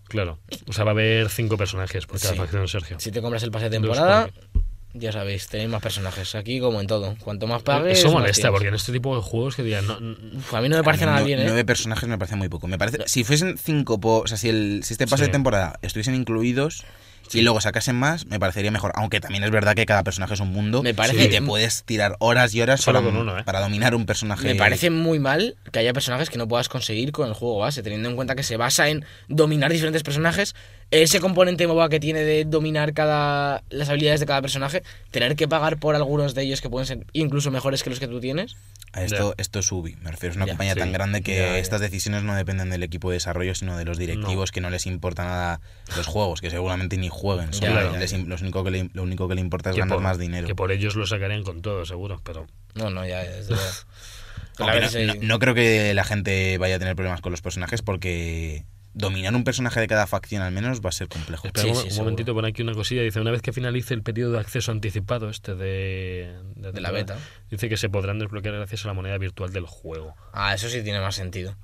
[0.07, 0.39] Claro.
[0.67, 2.37] O sea, va a haber cinco personajes por cada Sí.
[2.39, 2.99] facción, Sergio.
[2.99, 6.35] Si te compras el pase de temporada, por- ya sabéis, tenéis más personajes.
[6.35, 7.15] Aquí como en todo.
[7.21, 7.99] Cuanto más pagues...
[7.99, 9.97] Eso molesta, porque en este tipo de juegos que digan, no,
[10.37, 11.43] Uf, a mí no me parece nada no- bien, ¿eh?
[11.45, 12.67] Nueve personajes me parece muy poco.
[12.67, 15.29] Me parece, si fuesen cinco, po- o sea, si, el, si este pase Sí.
[15.29, 16.85] de temporada estuviesen incluidos
[17.33, 18.91] y luego sacasen más, me parecería mejor.
[18.95, 20.83] Aunque también es verdad que cada personaje es un mundo.
[20.83, 23.43] Me parece- y te puedes tirar horas y horas Solo para, con uno, ¿eh?
[23.43, 24.45] para dominar un personaje.
[24.47, 27.83] Me parece muy mal que haya personajes que no puedas conseguir con el juego base,
[27.83, 30.55] teniendo en cuenta que se basa en dominar diferentes personajes.
[30.91, 35.47] Ese componente MOBA que tiene de dominar cada las habilidades de cada personaje, tener que
[35.47, 38.55] pagar por algunos de ellos que pueden ser incluso mejores que los que tú tienes.
[38.93, 40.79] A Esto, esto es Ubi, me refiero, es una compañía sí.
[40.79, 44.51] tan grande que estas decisiones no dependen del equipo de desarrollo, sino de los directivos
[44.53, 45.59] que no les importa nada
[45.97, 47.51] los juegos, que seguramente ni jueguen.
[47.53, 50.03] solo les los único que le- lo único que le importa es que ganar por-
[50.03, 50.47] más dinero.
[50.47, 52.47] Que por ellos lo sacarían con todo, seguro, pero...
[52.75, 53.49] No, no, ya verdad
[54.59, 57.81] no, es no- no creo que la gente vaya a tener problemas con los personajes
[57.81, 58.63] porque
[58.97, 61.45] dominar un personaje de cada facción al menos va a ser complejo.
[61.47, 62.03] Espera Sí, un, sí, un seguro.
[62.05, 63.01] momentito, pone aquí una cosilla.
[63.03, 66.33] Dice, una vez que finalice el periodo de acceso anticipado este de...
[66.55, 67.17] De la beta.
[67.51, 70.15] Dice que se podrán desbloquear gracias a la moneda virtual del juego.
[70.33, 71.55] Ah, eso sí tiene más sentido.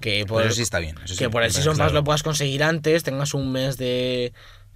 [0.00, 0.96] Que Por eso sí está bien.
[1.04, 1.92] eso sí, que por el Season Pass claro.
[1.94, 4.32] lo puedas conseguir antes, tengas un mes de,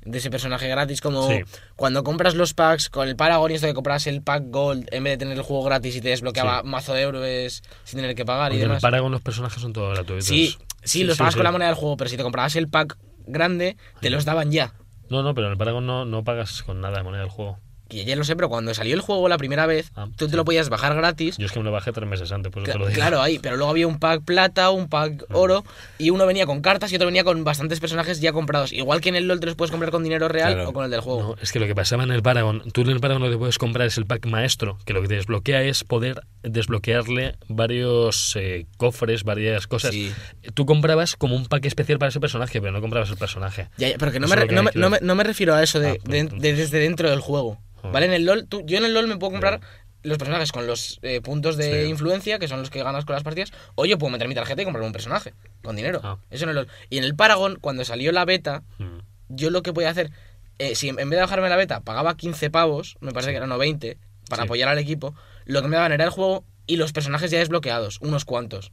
[0.06, 1.40] de ese personaje gratis, como Sí.
[1.76, 5.04] cuando compras los packs con el Paragon y esto que compras el pack Gold en
[5.04, 6.68] vez de tener el juego gratis y te desbloqueaba Sí.
[6.68, 8.82] mazo de euros sin tener que pagar y Porque en el demás.
[8.82, 10.24] Paragon los personajes son todos gratuitos.
[10.26, 12.98] Sí, sí, los pagas con la moneda del juego, pero si te comprabas el pack
[13.26, 14.74] grande, te los daban ya.
[15.10, 17.58] No, no, pero en el Paragon no, no pagas con nada de moneda del juego.
[17.92, 20.30] Y ya lo sé, pero cuando salió el juego la primera vez, Ah, tú te
[20.30, 20.36] sí.
[20.36, 21.36] lo podías bajar gratis.
[21.38, 22.94] Yo es que me lo bajé tres meses antes, por eso te lo digo.
[22.96, 25.64] Claro, ahí, pero luego había un pack plata, un pack oro,
[25.98, 28.72] y uno venía con cartas y otro venía con bastantes personajes ya comprados.
[28.72, 30.68] Igual que en el LOL te los puedes comprar con dinero real Claro.
[30.70, 31.22] o con el del juego.
[31.22, 33.36] No, es que lo que pasaba en el Paragon, tú en el Paragon lo que
[33.38, 38.34] puedes comprar es el pack maestro, que lo que te desbloquea es poder desbloquearle varios
[38.36, 39.90] eh, cofres, varias cosas.
[39.92, 40.12] Sí.
[40.54, 43.68] Tú comprabas como un pack especial para ese personaje, pero no comprabas el personaje.
[43.76, 45.00] Ya, ya, pero que no me, es lo que no, hay me, que no, ver.
[45.02, 46.42] me, no me refiero a eso de, Ah, pues de- entonces.
[46.42, 47.58] de desde dentro del juego.
[47.90, 48.06] ¿Vale?
[48.06, 49.60] En el LOL, tú- yo en el LOL me puedo comprar
[50.04, 51.88] los personajes con los eh, puntos de Sí.
[51.88, 54.62] influencia, que son los que ganas con las partidas, o yo puedo meter mi tarjeta
[54.62, 56.00] y comprar un personaje con dinero.
[56.02, 56.18] Ah.
[56.30, 56.68] Eso en el LOL.
[56.90, 58.98] Y en el Paragon, cuando salió la beta, Mm.
[59.28, 60.10] yo lo que podía hacer,
[60.58, 63.52] eh, si en vez de bajarme la beta pagaba 15 pavos, me parece que eran
[63.52, 63.96] o 20,
[64.28, 64.46] para Sí.
[64.46, 65.14] apoyar al equipo,
[65.44, 68.72] lo que me daban era el juego y los personajes ya desbloqueados, unos cuantos.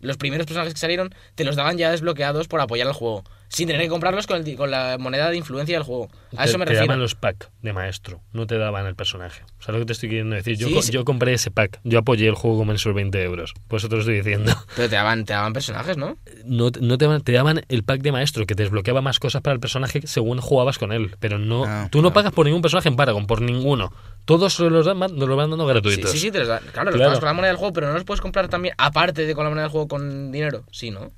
[0.00, 3.66] Los primeros personajes que salieron te los daban ya desbloqueados por apoyar al juego, sin
[3.66, 6.08] tener que comprarlos con, el di- con la moneda de influencia del juego.
[6.36, 6.86] A te, eso me te refiero.
[6.86, 9.42] daban los pack de maestro, no te daban el personaje.
[9.58, 10.56] ¿Sabes lo que te estoy queriendo decir?
[10.56, 10.92] Yo, Sí, co- sí.
[10.92, 13.54] yo compré ese pack, yo apoyé el juego con esos 20 euros.
[13.68, 14.52] Por eso te lo estoy diciendo.
[14.76, 16.16] Pero te daban, te daban personajes, ¿no?
[16.44, 19.18] No, te- no te, daban, te daban el pack de maestro, que te desbloqueaba más
[19.18, 21.16] cosas para el personaje según jugabas con él.
[21.18, 23.92] Pero no Ah, tú no pagas por ningún personaje en Paragon, por ninguno.
[24.26, 26.10] Todos los, dan, nos los van dando Sí, gratuitos.
[26.10, 26.62] sí, sí, te los dan.
[26.72, 27.08] Claro, los Claro.
[27.10, 29.44] pagas con la moneda del juego, pero no los puedes comprar también, aparte de con
[29.44, 30.64] la moneda del juego con dinero.
[30.70, 31.10] Sí, ¿no?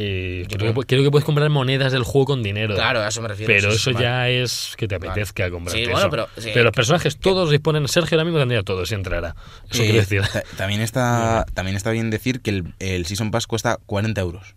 [0.00, 2.76] Eh, creo, que, creo que puedes comprar monedas del juego con dinero.
[2.76, 3.52] Claro, a eso me refiero.
[3.52, 4.04] Pero sí, eso vale.
[4.04, 5.10] ya es que te Vale.
[5.10, 5.76] apetezca comprar.
[5.76, 6.50] Sí, bueno, pero- sí.
[6.54, 7.88] los personajes todos disponen.
[7.88, 9.34] Sergio ahora mismo tendría todos si entrara.
[9.70, 10.22] Eso Eh, quiero decir.
[10.32, 14.54] ta- también, está, también está bien decir que el, el Season Pass cuesta 40 euros.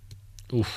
[0.51, 0.69] Uf.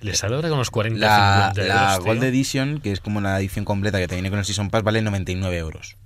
[0.00, 2.28] Le sale ahora con los 40 La, 50 la euros, Gold tío.
[2.28, 5.02] Edition, que es como la edición completa que te viene con el Season Pass, vale
[5.02, 5.96] 99 euros.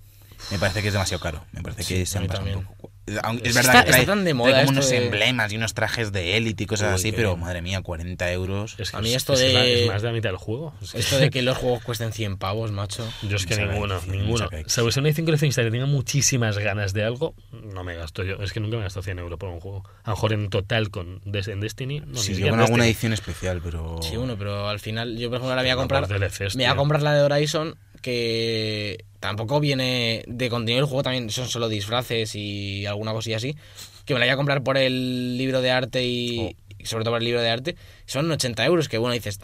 [0.50, 1.44] Me parece que es demasiado caro.
[1.52, 2.90] Me parece que se han pasado un poco.
[3.04, 5.52] Es Está- verdad que está trae, tan de trae moda como esto unos de- emblemas
[5.52, 7.40] y unos trajes de élite y cosas Uy, así, pero bien.
[7.40, 8.76] madre mía, 40 euros.
[8.78, 10.36] Es que A mí es- esto es de- la- es más de la mitad del
[10.36, 10.72] juego.
[10.80, 13.04] Es que- Esto de que los juegos cuesten 100 pavos, macho.
[13.22, 14.48] Yo es que ninguno, ninguno.
[14.66, 18.36] Sabes, si una edición coleccionista que tenga muchísimas ganas de algo, no me gasto yo.
[18.36, 19.82] Es que nunca me gasto 100 euros por un juego.
[20.04, 22.86] A lo mejor en total con Des- en Destiny, no, sí, yo con en alguna
[22.86, 23.98] edición especial, pero.
[24.02, 26.06] Sí, uno, pero al final, yo por ejemplo ahora voy a comprar.
[26.06, 31.02] DLCs, Me voy a comprar la de Horizon, que tampoco viene de contenido del juego,
[31.04, 33.56] también son solo disfraces y alguna cosilla así.
[34.04, 36.52] Que me la voy a comprar por el libro de arte y, Oh.
[36.78, 37.76] y sobre todo por el libro de arte.
[38.06, 39.38] Son 80 euros, que bueno, dices.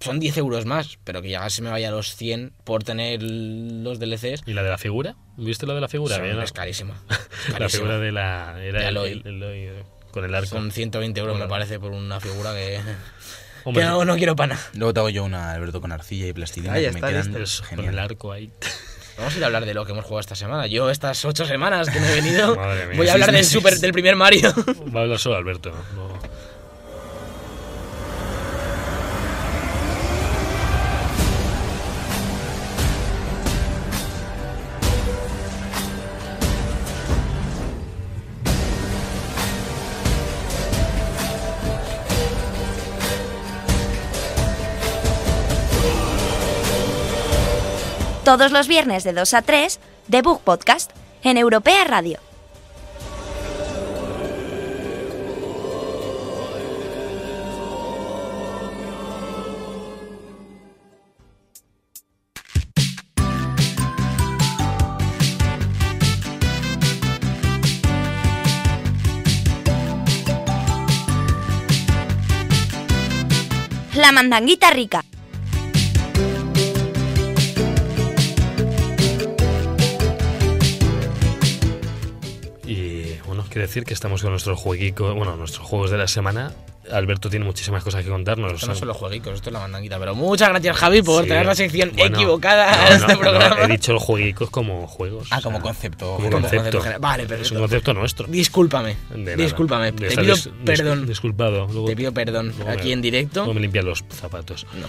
[0.00, 3.22] son 10 euros más, pero que ya se me vaya a los 100 por tener
[3.22, 4.42] los DLCs.
[4.46, 5.14] ¿Y la de la figura?
[5.36, 6.16] ¿Viste la de la figura?
[6.16, 7.00] son- es carísima.
[7.48, 8.56] Es La figura de la.
[8.62, 9.22] Era De el- Aloy.
[9.24, 10.48] el- eh, con el arco.
[10.48, 12.80] Son 120 euros, me parece, por una figura que,
[13.66, 14.58] Hombre, que no, no quiero pana.
[14.74, 17.24] Luego te hago yo una Alberto con arcilla y plastilina Ahí que está, me quedan
[17.26, 17.42] listo.
[17.42, 18.52] eso, con el arco ahí.
[19.18, 20.66] Vamos a ir a hablar de lo que hemos jugado esta semana.
[20.68, 22.54] Yo, estas 8 semanas que no he venido,
[22.96, 24.54] voy a hablar del, super, del primer Mario.
[24.94, 25.72] Va a hablar solo Alberto.
[25.96, 26.16] no.
[48.26, 49.78] Todos los viernes de 2 a 3,
[50.10, 50.90] The Book Podcast,
[51.22, 52.18] en Europea Radio.
[73.94, 75.04] La mandanguita rica.
[83.56, 86.52] Quiere decir que estamos con nuestros jueguicos, bueno, nuestros juegos de la semana.
[86.92, 88.52] Alberto tiene muchísimas cosas que contarnos.
[88.54, 89.98] Esto no son los jueguicos, esto es la mandanguita.
[89.98, 91.28] Pero muchas gracias, Javi, por Sí.
[91.28, 93.62] tener la sección Bueno, equivocada no, a este no, no, programa.
[93.64, 95.28] he dicho los jueguicos como juegos.
[95.30, 96.06] Ah, o sea, como concepto.
[96.16, 96.82] como Como concepto.
[97.00, 98.26] Vale, Es un concepto nuestro.
[98.28, 98.96] Discúlpame.
[99.10, 99.36] De nada.
[99.36, 99.92] Discúlpame.
[99.92, 101.06] De Te pido dis- dis- perdón.
[101.06, 101.66] Disculpado.
[101.66, 103.40] Luego, Te pido perdón luego aquí me- en directo.
[103.40, 104.66] luego me limpian los zapatos.
[104.74, 104.86] No.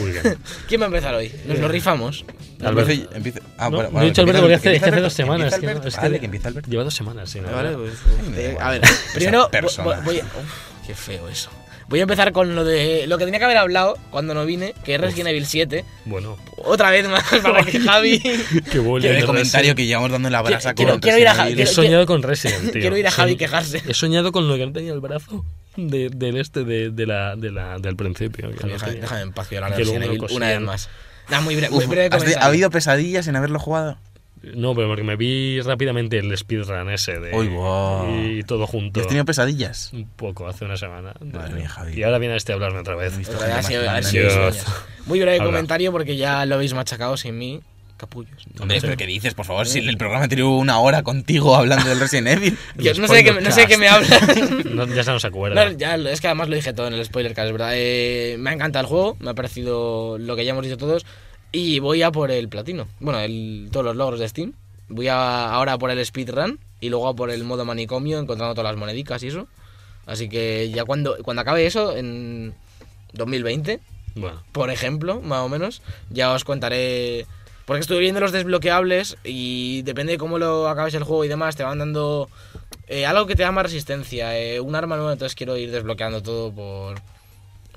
[0.00, 0.38] Muy bien.
[0.68, 1.32] ¿Quién va a empezar hoy?
[1.46, 2.24] Nos lo rifamos.
[2.62, 2.90] Alberto.
[2.92, 5.12] Empiezo- empiezo- ah, No, bueno, no vale, he dicho Alberto hace, es que hace dos
[5.12, 5.52] semanas.
[5.52, 6.70] empieza que no, que Vale, que empiece Alberto.
[6.70, 7.92] Lleva dos semanas Vale, pues,
[8.28, 8.66] me da eh, igual.
[8.66, 8.80] a ver,
[9.14, 9.50] primero
[10.04, 10.24] voy- a-
[10.88, 11.50] qué feo eso.
[11.88, 14.74] Voy a empezar con lo de lo que tenía que haber hablado cuando no vine,
[14.84, 15.84] que es Resident Evil 7.
[16.04, 18.20] Bueno, Otra vez más para que Javi
[18.70, 19.06] qué bueno.
[19.06, 22.04] El comentario que llevamos dando la brasa Quiero- con quiero ir a Javi- He soñado
[22.04, 22.80] con Resident, tío.
[22.80, 23.82] quiero ir a Javi Soñ- quejarse.
[23.88, 25.44] He soñado con lo que no tenía el brazo
[25.76, 28.48] de- del este de, de la, de la, del principio.
[28.48, 30.48] no Déjame, déjame en paz que voy a hablar Que de luego Resident Evil una
[30.48, 30.88] vez más.
[31.30, 32.42] Nah, muy breve, muy breve ¿has de- comentario.
[32.44, 33.96] ¿Ha habido pesadillas sin haberlo jugado?
[34.42, 37.34] No, pero porque me vi rápidamente el speedrun ese de.
[37.36, 38.06] Uy, wow.
[38.24, 39.00] Y todo ¿Y junto.
[39.00, 39.90] has tenido pesadillas?
[39.92, 41.12] Un poco, hace una semana.
[41.20, 41.94] Madre mía, Javi.
[41.98, 43.14] Y ahora viene este a hablarme otra vez.
[43.28, 44.06] Otra Dios.
[44.32, 44.64] sueños.
[45.06, 45.46] Muy breve Habla.
[45.46, 47.60] comentario porque ya lo habéis machacado sin mí.
[47.96, 48.46] Capullos.
[48.60, 49.34] Hombre, pero ¿qué dices?
[49.34, 52.56] Por favor, si el programa tiene una hora contigo hablando del Resident Evil.
[52.76, 54.20] Yo no sé, de qué, no sé qué me hablas.
[54.66, 55.64] No, ya se nos acuerda.
[55.64, 57.72] No, ya, es que además lo dije todo en el spoiler cast, es verdad.
[57.74, 61.04] Eh, me ha encantado el juego, me ha parecido lo que ya hemos dicho todos.
[61.52, 62.86] Y voy a por el platino.
[63.00, 64.52] Bueno, el, todos los logros de Steam.
[64.88, 68.54] Voy a, ahora a por el speedrun y luego a por el modo manicomio, encontrando
[68.54, 69.46] todas las monedicas y eso.
[70.06, 72.54] Así que ya cuando, cuando acabe eso, en
[73.12, 73.80] 2020,
[74.14, 77.26] Bueno, por ejemplo, más o menos, ya os contaré.
[77.66, 81.56] Porque estuve viendo los desbloqueables y depende de cómo lo acabes el juego y demás,
[81.56, 82.30] te van dando
[82.86, 86.22] eh, algo que te da más resistencia, eh, un arma nueva, entonces quiero ir desbloqueando
[86.22, 87.02] todo por,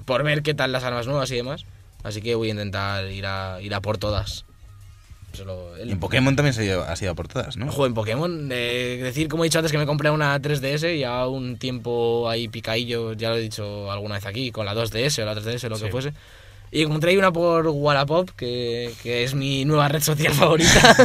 [0.05, 1.65] por ver qué tal las armas nuevas y demás.
[2.03, 4.45] Así que voy a intentar ir a, ir a por todas.
[5.33, 7.67] Solo el, Y en Pokémon también se ha ido, has ido por todas, ¿no?
[7.67, 8.49] juego en Pokémon.
[8.51, 12.27] eh, decir, como he dicho antes, que me compré una 3DS y a un tiempo
[12.29, 15.63] ahí picadillo, ya lo he dicho alguna vez aquí, con la 2DS o la 3DS
[15.65, 15.85] o lo Sí.
[15.85, 16.13] que fuese.
[16.69, 20.95] Y encontré ahí una por Wallapop, que, que es mi nueva red social favorita,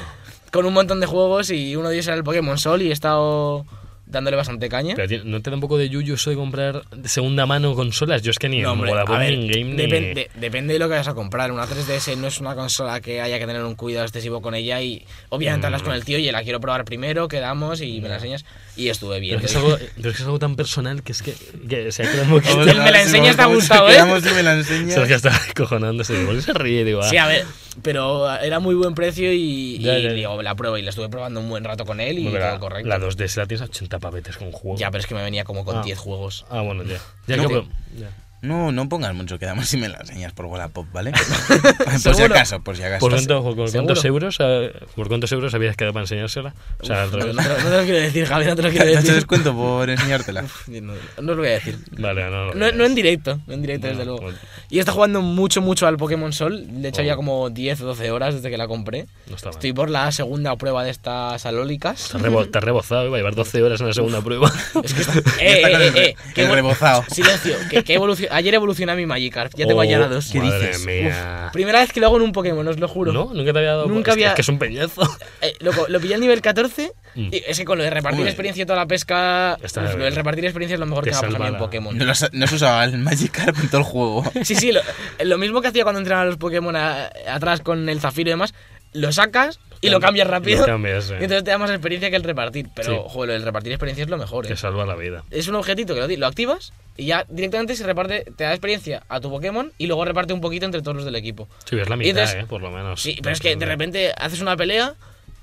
[0.52, 2.92] con un montón de juegos y uno de ellos era el Pokémon Sol y he
[2.92, 3.66] estado
[4.06, 4.94] dándole bastante caña.
[4.96, 8.22] pero ¿no te da un poco de yuyu eso de comprar de segunda mano consolas?
[8.22, 9.76] Yo es que ni No, en hombre, Vodafone a ver, ni en Game ni...
[9.76, 11.50] depende, depende de lo que vayas a comprar.
[11.52, 14.80] Una 3DS no es una consola que haya que tener un cuidado excesivo con ella
[14.80, 15.66] y obviamente Mm.
[15.66, 18.44] hablas con el tío y la quiero probar primero, quedamos y me la enseñas
[18.76, 19.36] y estuve bien.
[19.40, 21.34] Pero es, que es algo, pero es que es algo tan personal que es que,
[21.68, 22.62] que se ha quedado un poquito...
[22.62, 23.96] El me la enseñas te ha gustado, ¿eh?
[23.98, 24.94] Y me la enseñas.
[24.94, 26.20] Sergio estaba cojonándose.
[26.20, 27.44] Igual se ríe, digo, ah, Sí, a ver,
[27.82, 30.12] pero era muy buen precio y, y Ya, ya, ya.
[30.12, 32.50] digo, la pruebo y la estuve probando un buen rato con él y bueno, todo
[32.52, 32.88] la, correcto.
[32.88, 34.78] la 2DS la tienes a 80 pavetes con juego.
[34.78, 35.82] Ya, pero es que me venía como con Ah.
[35.82, 36.46] 10 juegos.
[36.50, 36.98] Ah, bueno, ya.
[37.26, 38.10] Ya No, que- que- ya.
[38.42, 41.12] No, no pongas mucho, quedamos y me la enseñas por Wallapop, ¿vale?
[42.04, 43.00] por si acaso, por si acaso.
[43.00, 46.54] ¿Por, cuánto- por cuántos euros, eh, ¿Por cuántos euros habías quedado para enseñársela?
[46.80, 47.34] O sea, al No, revés.
[47.34, 49.00] no te lo- no te quiero decir, Javi, no te lo ¿Te quiero has hecho
[49.00, 49.14] decir.
[49.14, 50.44] descuento por enseñártela?
[50.68, 51.78] No, no os lo voy a decir.
[51.98, 54.20] Vale, no, no, No, no en directo, no en directo, No, desde luego.
[54.20, 54.36] pues-
[54.68, 56.66] Y está jugando mucho, mucho al Pokémon Sol.
[56.84, 57.04] He hecho Oh.
[57.04, 59.06] ya como 10 o 12 horas desde que la compré.
[59.28, 59.36] No.
[59.50, 62.10] Estoy por la segunda prueba de estas alólicas.
[62.10, 64.52] Te has rebo- te has rebozado, iba a llevar 12 horas en la segunda prueba.
[64.84, 65.12] Es que está...
[65.40, 67.04] ¡Eh, eh, eh, qué rebozado.
[67.10, 69.52] Silencio, que, que evolución ayer evolucioné a mi Magikarp.
[69.56, 70.30] Ya tengo Oh, allá a dos.
[70.32, 70.60] ¿Qué dices?
[70.60, 70.86] dices?
[70.86, 71.50] Mía.
[71.52, 73.12] Primera vez que lo hago en un Pokémon, os lo juro.
[73.12, 73.30] ¿No?
[73.34, 73.86] Nunca te había dado.
[73.86, 75.02] Nunca es que- había- Es que es un peñazo.
[75.42, 77.28] Eh, lo, co- lo pillé al nivel 14 Mm.
[77.32, 78.30] y es que con lo de repartir Hombre.
[78.30, 81.14] experiencia y toda la pesca, pues, lo del repartir experiencia es lo mejor Te que
[81.14, 81.96] me ha pasado en la- Pokémon.
[81.96, 84.24] No, no se usaba el Magikarp en todo el juego.
[84.44, 84.80] Sí, sí, lo,
[85.24, 88.32] lo mismo que hacía cuando entrenaba a los Pokémon a- atrás con el Zafiro y
[88.32, 88.52] demás,
[88.96, 90.60] lo sacas y lo cambias rápido.
[90.60, 92.66] Lo cambias, y entonces te da más experiencia que el repartir.
[92.74, 92.98] Pero, Sí.
[93.08, 94.48] joder, del repartir experiencia es lo mejor, ¿eh?
[94.48, 95.22] Te salva la vida.
[95.30, 99.20] Es un objetito que lo, activas y ya directamente se reparte, te da experiencia a
[99.20, 101.48] tu Pokémon y luego reparte un poquito entre todos los del equipo.
[101.68, 102.46] Sí, es la mitad, entonces- ¿eh?
[102.48, 103.00] Por lo menos.
[103.02, 104.94] Sí, pero es que de repente haces una pelea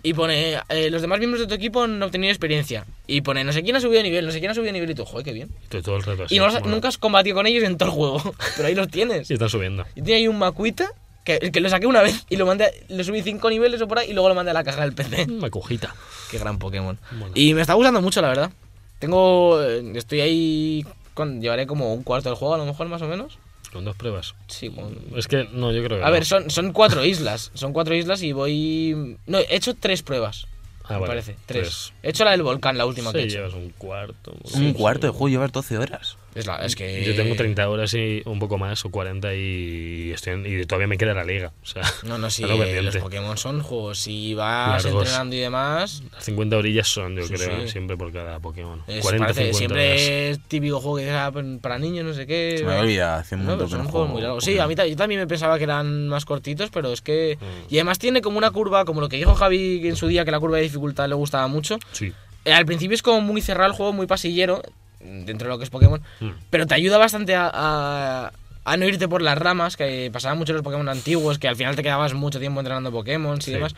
[0.05, 2.85] y pone eh, los demás miembros de tu equipo han obtenido experiencia.
[3.07, 4.73] Y pone no sé quién ha subido de nivel, no sé quién ha subido de
[4.73, 5.49] nivel y tú, joder, qué bien.
[5.69, 6.59] Tú todo el rato así, y no mola.
[6.61, 9.27] nunca has combatido con ellos en todo el juego, pero ahí los tienes.
[9.27, 9.83] Sí, están subiendo.
[9.95, 10.89] Yo tenía ahí un Makuita
[11.23, 13.99] que, que lo saqué una vez y lo mandé, lo subí cinco niveles o por
[13.99, 15.27] ahí y luego lo mandé a la caja del PC.
[15.29, 15.93] Una cojita.
[16.31, 16.97] Qué gran Pokémon.
[17.35, 18.51] Y me está gustando mucho, la verdad.
[18.99, 19.61] Tengo.
[19.61, 20.85] eh, Estoy ahí.
[21.13, 23.37] Con, llevaré como un cuarto del juego, a lo mejor, más o menos.
[23.71, 24.33] Con dos pruebas.
[24.47, 26.03] Sí, con- Es que no, yo creo que.
[26.03, 26.11] A no.
[26.13, 27.51] ver, son, son cuatro islas.
[27.53, 29.17] Son cuatro islas y voy.
[29.27, 30.47] No, he hecho tres pruebas.
[30.85, 31.35] Ah, me vale, parece.
[31.45, 31.67] Tres.
[31.67, 31.93] tres.
[32.03, 33.37] He hecho la del volcán, la última Sí, que he hecho.
[33.37, 34.33] llevas un cuarto.
[34.55, 36.17] un cuarto de juego llevas 12 horas.
[36.35, 37.03] Es, la- es que.
[37.03, 40.87] Yo tengo 30 horas y un poco más, o 40, y, estoy en- y todavía
[40.87, 41.51] me queda la liga.
[41.61, 42.43] O sea, No, no, sí.
[42.83, 43.99] Los Pokémon son juegos.
[43.99, 45.03] Si vas Largos.
[45.03, 46.03] entrenando y demás.
[46.11, 47.67] Las 50 orillas son, yo Sí, creo, sí.
[47.69, 48.81] siempre por cada Pokémon.
[48.87, 50.01] es- 40, parece, 50 siempre horas.
[50.01, 51.31] es típico juego que era
[51.61, 52.55] para niños, no sé qué.
[52.57, 54.43] Se me olvida hace un No, montón son juegos juego muy largos.
[54.43, 57.37] Sí, a mí yo también me pensaba que eran más cortitos, pero es que.
[57.39, 57.73] Mm.
[57.73, 60.31] Y además tiene como una curva, como lo que dijo Javi en su día, que
[60.31, 61.77] la curva de dificultad le gustaba mucho.
[61.91, 62.11] Sí.
[62.45, 64.61] Eh, al principio es como muy cerrado el juego, muy pasillero,
[65.03, 66.29] dentro de lo que es Pokémon, Mm.
[66.49, 68.31] pero te ayuda bastante a, a,
[68.65, 71.55] a no irte por las ramas, que pasaba mucho en los Pokémon antiguos, que al
[71.55, 73.51] final te quedabas mucho tiempo entrenando Pokémon y Sí.
[73.51, 73.75] demás.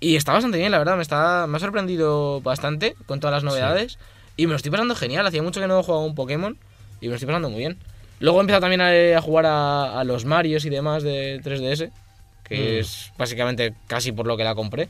[0.00, 3.44] Y está bastante bien, la verdad, me, está, me ha sorprendido bastante con todas las
[3.44, 3.98] novedades.
[4.36, 6.58] Y me lo estoy pasando genial, hacía mucho que no jugaba un Pokémon
[7.00, 7.78] y me lo estoy pasando muy bien.
[8.20, 11.90] Luego he empezado también a, a jugar a, a los Marios y demás de 3DS,
[12.44, 12.80] que Mm.
[12.80, 14.88] es básicamente casi por lo que la compré.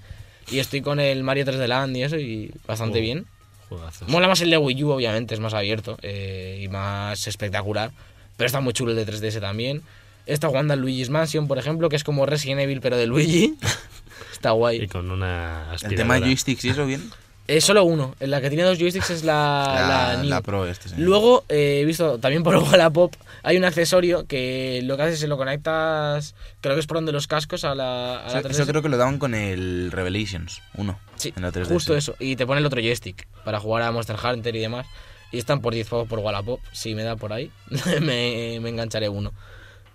[0.51, 3.03] Y estoy con el Mario 3D Land y eso, y bastante Oh.
[3.03, 3.27] bien.
[3.69, 4.09] Juegazos.
[4.09, 7.91] Mola más el de Wii U, obviamente, es más abierto eh, y más espectacular.
[8.37, 9.83] Pero está muy chulo el de 3DS también.
[10.27, 13.55] Está jugando al Luigi's Mansion, por ejemplo, que es como Resident Evil, pero de Luigi.
[14.33, 14.89] está Y guay.
[14.89, 15.97] con una El aspiradora.
[15.97, 17.11] tema de joysticks y eso bien.
[17.49, 18.15] Es solo uno.
[18.21, 20.29] La que tiene dos joysticks es la, La, la New.
[20.31, 20.89] la Pro este.
[20.89, 20.95] sí.
[20.99, 25.29] Luego eh, he visto también por Wallapop hay un accesorio que lo que haces es
[25.29, 28.51] lo conectas, creo que es por donde los cascos a la, a la Eso, 3DS.
[28.51, 30.99] eso creo que lo daban con el Revelations 1.
[31.17, 31.69] Sí, en la 3DS.
[31.69, 32.17] justo eso.
[32.19, 34.87] Y te pone el otro joystick para jugar a Monster Hunter y demás.
[35.33, 36.61] Y están por 10 pavos por Wallapop.
[36.73, 37.51] Si me da por ahí,
[38.01, 39.33] me, me engancharé uno.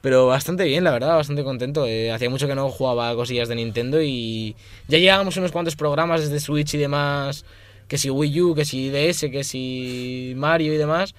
[0.01, 1.85] Pero bastante bien, la verdad, bastante contento.
[1.85, 4.55] Eh, hacía mucho que no jugaba a cosillas de Nintendo y
[4.87, 7.45] ya llevábamos unos cuantos programas desde Switch y demás.
[7.87, 11.13] Que si Wii U, que si DS, que si Mario y demás.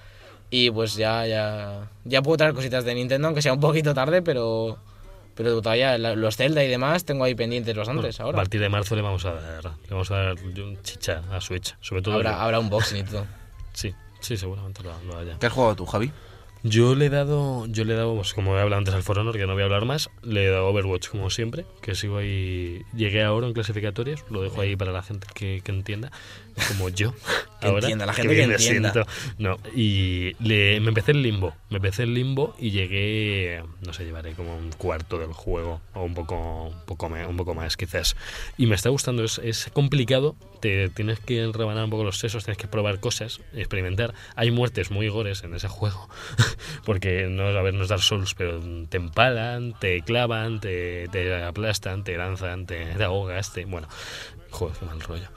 [0.51, 4.21] Y pues ya, ya, ya puedo traer cositas de Nintendo, aunque sea un poquito tarde,
[4.21, 4.77] pero,
[5.35, 8.39] pero todavía los Zelda y demás tengo ahí pendientes bastantes Bueno, ahora.
[8.39, 11.41] A partir de marzo le vamos a dar, le vamos a dar un chicha a
[11.41, 12.15] Switch, sobre todo.
[12.17, 13.27] Habrá, habrá unboxing y todo.
[13.75, 15.39] Sí, sí, seguramente lo, lo haya.
[15.39, 16.13] ¿Qué has jugado tú, Javi?
[16.65, 19.19] Yo le he dado, yo le he dado, pues, como he hablado antes al For
[19.19, 22.19] Honor, que no voy a hablar más, le he dado Overwatch como siempre, que sigo
[22.19, 26.13] ahí, llegué ahora en clasificatorios, lo dejo ahí para la gente que, que entienda,
[26.69, 27.15] como yo.
[27.63, 28.93] Que ahora, entienda, la gente que me entienda.
[28.93, 29.11] siento.
[29.39, 34.05] No, y le, me empecé el limbo, me empecé el limbo y llegué, no sé,
[34.05, 38.17] llevaré como un cuarto del juego, o un poco, un poco, un poco más quizás.
[38.59, 42.45] Y me está gustando, es, es complicado, te tienes que rebanar un poco los sesos,
[42.45, 44.13] tienes que probar cosas, experimentar.
[44.35, 46.09] Hay muertes muy gores en ese juego,
[46.85, 51.45] porque no, a ver, no es Dark Souls, pero te empalan, te clavan, te, te
[51.45, 53.87] aplastan, te lanzan, te, te ahogas, te, bueno,
[54.51, 55.29] joder, qué mal rollo.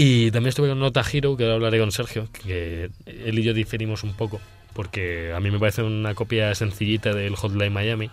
[0.00, 3.52] Y también estuve con Nota Hero, que ahora hablaré con Sergio, que él y yo
[3.52, 4.40] diferimos un poco,
[4.72, 8.08] porque a mí me parece una copia sencillita del Hotline Miami,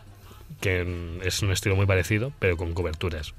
[0.62, 0.82] que
[1.24, 3.36] es un estilo muy parecido, pero con coberturas.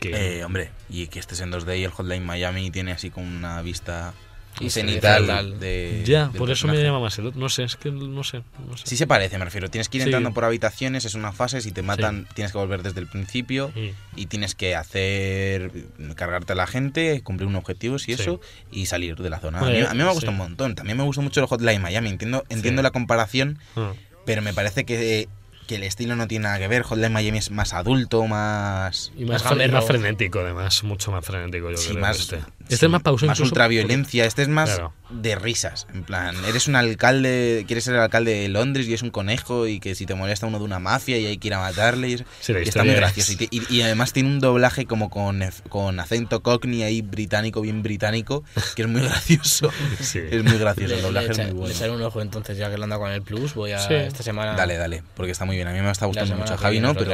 [0.00, 3.26] Que, Eh, hombre, y que estés en 2D y el Hotline Miami tiene así como
[3.26, 4.14] una vista
[4.58, 5.60] Y cenital cenital.
[5.60, 6.02] de.
[6.04, 7.40] ya, del por eso me llama más el otro.
[7.40, 8.42] No sé, es que no sé.
[8.68, 8.84] No sé.
[8.86, 9.68] Sí se parece, me refiero.
[9.70, 10.08] Tienes que ir Sí.
[10.08, 13.70] entrando por habitaciones, es una fase, si te matan tienes que volver desde el principio
[13.74, 13.94] Sí.
[14.16, 15.70] y tienes que hacer,
[16.16, 18.40] cargarte a la gente, cumplir un objetivo y eso,
[18.70, 19.60] y salir de la zona.
[19.60, 20.74] A mí, a mí me gusta un montón.
[20.74, 22.08] También me gusta mucho el Hotline Miami.
[22.10, 23.92] Entiendo, entiendo la comparación, Ah.
[24.26, 25.28] pero me parece que,
[25.66, 26.82] que el estilo no tiene nada que ver.
[26.82, 29.12] Hotline Miami es más adulto, más...
[29.16, 30.82] Y más, Más más frenético, además.
[30.82, 32.00] Mucho más frenético, yo Sí, creo.
[32.00, 32.40] más, este.
[32.74, 34.24] Este es más pausado Más incluso ultraviolencia.
[34.24, 34.92] Este es más Claro.
[35.10, 35.86] de risas.
[35.92, 39.66] En plan, eres un alcalde, quieres ser el alcalde de Londres y es un conejo
[39.66, 42.08] y que si te molesta uno de una mafia y hay que ir a matarle.
[42.10, 42.18] Y.
[42.40, 43.32] Sí, Y está muy gracioso.
[43.32, 47.60] Y, te- y- y además tiene un doblaje como con, con acento cockney ahí británico,
[47.60, 48.44] bien británico,
[48.76, 49.70] que es muy gracioso.
[50.00, 50.20] Sí.
[50.30, 50.94] Es muy gracioso.
[50.94, 51.74] El Le, doblaje le es echa- muy le bueno.
[51.74, 53.54] echaré un ojo entonces, ya que lo anda con el Plus.
[53.54, 53.94] Voy a Sí.
[53.94, 54.54] esta semana.
[54.54, 55.68] Dale, dale, porque está muy bien.
[55.68, 56.56] A mí me está gustando mucho.
[56.56, 57.12] Javi no, pero.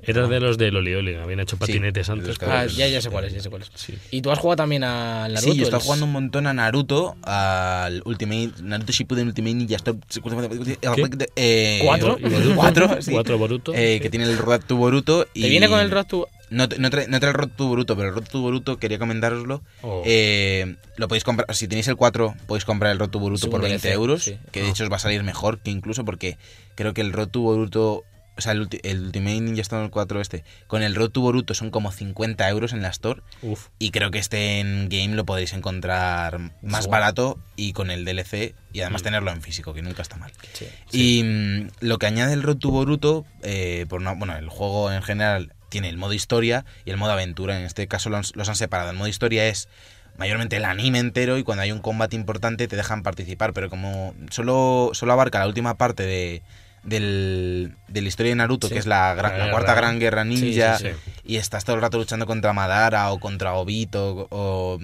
[0.00, 2.36] Era de los del Oli Oli, habían hecho patinetes antes.
[2.46, 3.70] Ah, ya, ya sé cuál es, ya sé cuál es.
[3.74, 3.98] Sí.
[4.10, 4.84] ¿Y tú has jugado también
[5.28, 5.40] Naruto?
[5.40, 10.00] Sí, yo estaba jugando un montón a Naruto, al Ultimate, Naruto Shippuden Ultimate Ninja Storm.
[11.36, 12.18] Eh, ¿Cuatro?
[12.20, 12.54] Boruto.
[12.56, 13.10] Cuatro, sí.
[13.12, 13.72] Cuatro Boruto.
[13.74, 15.26] Eh, que tiene el Road to Boruto.
[15.34, 17.66] Y ¿Te viene con el Road to- No, no, trae, no trae el Road to
[17.66, 19.62] Boruto, pero el Road to Boruto quería comentároslo.
[19.82, 20.02] Oh.
[20.06, 23.60] Eh, lo podéis comprar, si tenéis el 4, podéis comprar el Road to Boruto por
[23.60, 24.22] un 20 DLC, euros.
[24.24, 24.38] sí.
[24.50, 26.38] Que de hecho os va a salir mejor que incluso porque
[26.74, 28.04] creo que el Road to Boruto.
[28.38, 30.44] O sea, el, ulti- el Ultimate Ninja Storm 4 este.
[30.68, 33.20] Con el Road to Boruto son como 50 euros en la Store.
[33.42, 33.66] Uf.
[33.80, 38.54] Y creo que este en game lo podréis encontrar más barato y con el DLC
[38.72, 39.04] y además Mm.
[39.04, 40.30] tenerlo en físico, que nunca está mal.
[40.52, 40.66] Sí.
[40.92, 44.92] Y mm, lo que añade el Road to Boruto, eh, por una- bueno, el juego
[44.92, 47.58] en general tiene el modo historia y el modo aventura.
[47.58, 48.90] En este caso los, los han separado.
[48.90, 49.68] El modo historia es
[50.16, 54.14] mayormente el anime entero y cuando hay un combate importante te dejan participar, pero como
[54.30, 56.42] solo, solo abarca la última parte de,
[56.88, 58.74] del, de la historia de Naruto, Sí.
[58.74, 59.50] que es la, gran- La la guerra.
[59.56, 61.10] cuarta gran guerra ninja, sí, sí.
[61.24, 64.78] y estás todo el rato luchando contra Madara o contra Obito o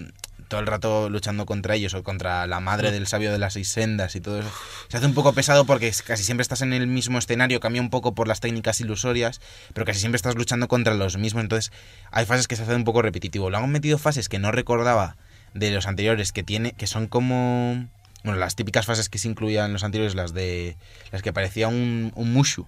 [0.48, 3.68] todo el rato luchando contra ellos o contra la madre del sabio de las seis
[3.68, 4.50] sendas y todo eso.
[4.88, 7.88] Se hace un poco pesado porque casi siempre estás en el mismo escenario, cambia un
[7.90, 9.40] poco por las técnicas ilusorias,
[9.72, 11.72] pero casi siempre estás luchando contra los mismos, entonces
[12.12, 13.48] hay fases que se hacen un poco repetitivo.
[13.50, 15.16] Luego han metido fases que no recordaba
[15.55, 17.86] de los anteriores que tiene que son como
[18.25, 20.77] bueno, las típicas fases que se incluían en los anteriores, las de
[21.12, 22.66] las que parecía un, un mushu.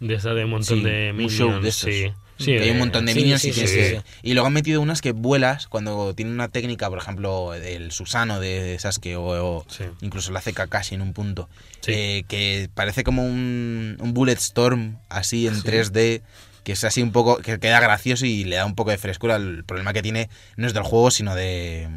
[0.00, 1.62] De esa de un montón Sí, de minions.
[1.62, 1.90] de estos.
[1.94, 2.12] sí.
[2.38, 4.02] Sí, que hay un eh, montón de sí, minions sí, y sí, tienes sí, que-.
[4.22, 8.40] Y luego han metido unas que vuelas cuando tienen una técnica, por ejemplo, el Susano
[8.40, 9.24] de Sasuke o,
[9.58, 9.66] o
[10.00, 11.50] incluso la hace Kakashi en un punto.
[11.82, 11.92] Sí.
[11.92, 16.22] eh, que parece como un, un Bullet Storm así en 3D.
[16.64, 17.38] Que es así un poco.
[17.38, 19.36] que queda gracioso y le da un poco de frescura.
[19.36, 21.88] El problema que tiene no es del juego, sino de.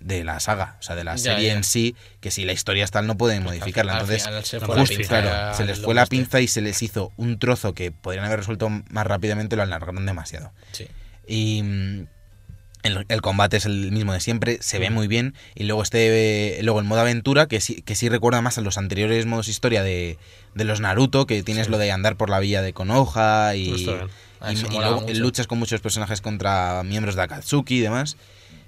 [0.00, 1.52] De la saga, o sea, de la Ya, serie ya.
[1.54, 3.92] en sí, que si la historia es tal no pueden modificarla.
[3.94, 7.12] Al Entonces, se Justo, pinza claro, se les fue la pinza y se les hizo
[7.16, 10.52] un trozo que podrían haber resuelto más rápidamente, lo alargaron demasiado.
[10.72, 10.86] Sí.
[11.26, 12.06] Y mm,
[12.82, 15.34] el, el combate es el mismo de siempre, se ve muy bien.
[15.54, 18.62] Y luego este eh, luego el modo aventura, que sí, que sí recuerda más a
[18.62, 20.16] los anteriores modos historia de,
[20.54, 21.72] de los Naruto, que tienes Sí.
[21.72, 23.84] lo de andar por la villa de Konoha y,
[24.80, 25.14] luego mucho.
[25.20, 28.16] luchas con muchos personajes contra miembros de Akatsuki y demás.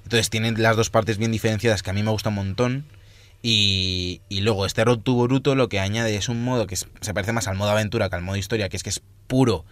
[0.04, 2.84] Entonces tienen las dos partes bien diferenciadas que a mí me gusta un montón.
[3.42, 6.86] Y, y luego este Road to Boruto lo que añade es un modo que es-
[7.00, 9.64] se parece más al modo aventura que al modo historia, que es que es puro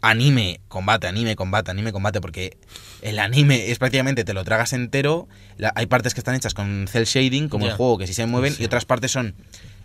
[0.00, 2.56] anime, combate, anime, combate, anime, combate, porque
[3.02, 5.28] el anime es prácticamente te lo tragas entero.
[5.58, 8.26] La- hay partes que están hechas con cel shading, como el juego, que sí se
[8.26, 8.62] mueven, Sí.
[8.62, 9.36] y otras partes son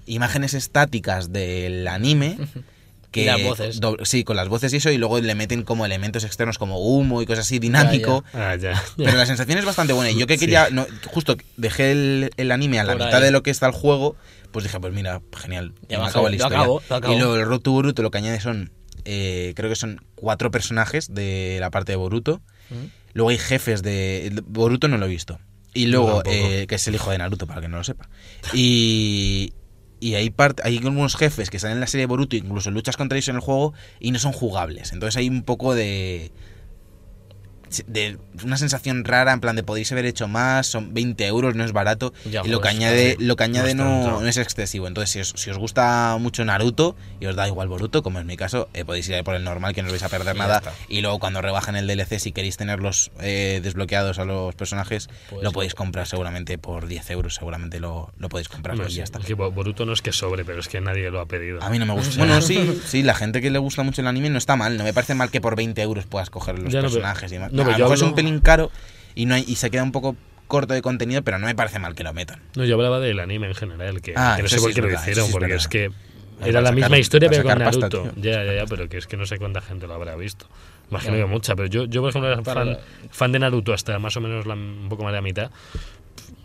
[0.07, 2.37] imágenes estáticas del anime.
[3.11, 3.79] Que, Y las voces.
[3.79, 6.77] do- sí, con las voces y eso, y luego le meten como elementos externos como
[6.79, 8.23] humo y cosas así, dinámico.
[8.33, 8.81] Ah, ya.
[8.97, 10.11] Pero la sensación es bastante buena.
[10.11, 10.41] Y yo que Sí.
[10.41, 13.25] quería, no, justo dejé el, el anime a la Por mitad ahí.
[13.25, 14.15] de lo que está el juego,
[14.51, 15.73] pues dije, pues mira, genial.
[15.87, 16.57] Ya me acabo acabo- la lo historia.
[16.59, 17.13] acabo, lo acabo.
[17.13, 18.71] Y luego el Road to Boruto lo que añade son,
[19.05, 22.41] eh, creo que son cuatro personajes de la parte de Boruto.
[22.69, 22.85] Mm.
[23.13, 24.41] Luego hay jefes de...
[24.45, 25.39] Boruto no lo he visto.
[25.73, 28.09] Y luego, eh, que es el hijo de Naruto, para que no lo sepa.
[28.53, 29.53] Y...
[29.99, 32.97] Y hay, part- hay algunos jefes que están en la serie de Boruto, incluso luchas
[32.97, 34.93] contra ellos en el juego, y no son jugables.
[34.93, 36.31] Entonces hay un poco de
[37.87, 41.63] de una sensación rara, en plan de podéis haber hecho más, son 20 euros, no
[41.63, 42.13] es barato.
[42.25, 44.87] Ya, y lo que joder, añade, lo que añade No es no, excesivo.
[44.87, 48.25] Entonces, si os, si os gusta mucho Naruto y os da igual Boruto, como es
[48.25, 50.35] mi caso, eh, podéis ir ahí por el normal, que no os vais a perder
[50.35, 50.61] Y nada.
[50.89, 55.43] Y luego cuando rebajen el DLC, si queréis tenerlos eh, desbloqueados a los personajes, Pues
[55.43, 55.53] lo sí.
[55.53, 59.03] podéis comprar seguramente por 10 euros, seguramente lo, lo podéis comprar No, y sí, ya
[59.03, 59.19] está.
[59.19, 61.61] es que Bo- Boruto no es que sobre, pero es que nadie lo ha pedido.
[61.63, 62.17] A mí no me gusta.
[62.17, 64.77] Bueno, sí, sí, la gente que le gusta mucho el anime no está mal.
[64.77, 67.31] No me parece mal que por 20 euros puedas coger los Ya, no, pero- personajes
[67.31, 67.51] y demás.
[67.63, 68.71] No, a lo yo mejor es un pelín caro
[69.15, 70.15] y, no hay, y se queda un poco
[70.47, 72.39] corto de contenido, pero no me parece mal que lo metan.
[72.55, 74.85] No, yo hablaba del anime en general, que, Ah, que no sé por qué es
[74.85, 75.57] lo hicieron, sí es porque verdad.
[75.57, 75.91] es que
[76.41, 78.01] era la sacar- misma historia, pero con pasta, Naruto.
[78.13, 78.23] tío.
[78.23, 80.47] ya, ya, ya, pero que es que no sé cuánta gente lo habrá visto.
[80.89, 82.77] Imagino que mucha, pero yo, yo por ejemplo, era fan,
[83.09, 85.51] fan de Naruto hasta más o menos la- un poco más de la mitad.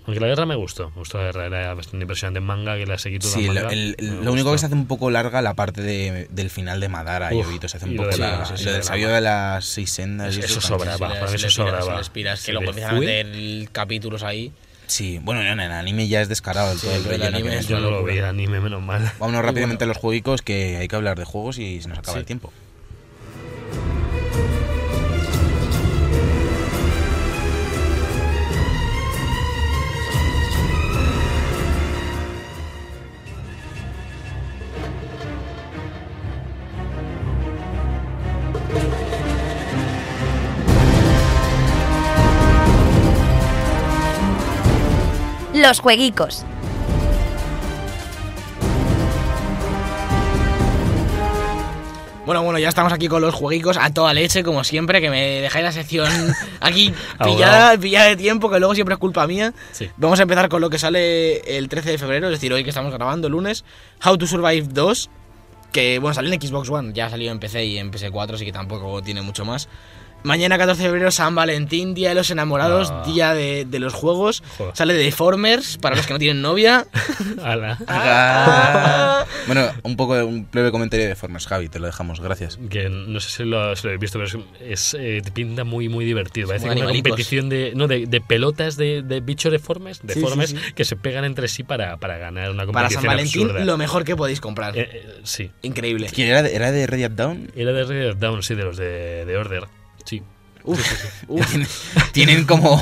[0.05, 2.87] Aunque la guerra me gustó, me gustó la guerra, era bastante impresionante en manga, que
[2.87, 3.97] la seguí toda Sí, lo, el-
[4.29, 7.47] único que se hace un poco larga la parte de- del final de Madara Uf,
[7.69, 8.45] se hace un y lo poco de larga.
[8.47, 10.99] sí, sí, lo de del sabio de las seis sendas y Eso eso sobraba.
[10.99, 11.21] también.
[11.21, 11.99] para mí eso sobraba.
[11.99, 14.53] les piras, Se que lo le empiezan a meter capítulos ahí.
[14.89, 17.79] Sí, bueno, en el anime ya es descarado el Sí, todo el relleno anime Yo
[17.79, 19.11] no lo vi anime, menos mal.
[19.21, 19.93] Vámonos rápidamente bueno.
[19.93, 22.53] a los jueguicos que hay que hablar de juegos y se nos acaba el tiempo.
[45.63, 46.45] Los jueguicos.
[52.27, 55.41] Bueno, bueno, ya estamos aquí con los jueguicos a toda leche, como siempre, que me
[55.41, 56.09] dejáis la sección
[56.61, 56.93] aquí
[57.23, 59.55] pillada, pillada de tiempo, que luego siempre es culpa mía.
[59.71, 59.89] Sí.
[59.99, 62.71] Vamos a empezar con lo que sale el 13 de febrero, es decir, hoy que
[62.71, 63.65] estamos grabando, lunes.
[64.05, 65.11] How to Survive 2,
[65.71, 68.45] que bueno, salió en Xbox One, ya ha salido en PC y en PS4, así
[68.45, 69.69] que tampoco tiene mucho más.
[70.25, 73.03] Mañana 14 de febrero, San Valentín, Día de los Enamorados, Ah.
[73.07, 74.43] Día de, de los Juegos.
[74.59, 74.77] Joder.
[74.77, 76.87] Sale de Deformers, para los que no tienen novia.
[77.43, 77.79] Ala.
[77.89, 79.25] Ah.
[79.47, 82.59] Bueno, un poco de un breve comentario de Formers, Javi, te lo dejamos, gracias.
[82.71, 85.89] Que no sé si lo, si lo habéis visto, pero es, es, eh, pinta muy
[85.89, 86.49] muy divertido.
[86.49, 90.73] Parece una competición de, no, de, de pelotas de, de bichos deformes, deformes sí, sí.
[90.75, 93.65] que se pegan entre sí para, para ganar una Para competición San Valentín, absurda.
[93.65, 94.77] lo mejor que podéis comprar.
[94.79, 96.09] Eh, eh, sí, Increíble.
[96.13, 97.51] ¿Quién era, de- era de Red Dead Down?
[97.57, 99.65] era de Red Dead Down, sí, de los de, de Order.
[100.05, 100.23] Sí.
[100.65, 100.79] Uf,
[101.27, 101.45] uf.
[101.51, 101.69] Tienen,
[102.13, 102.81] tienen como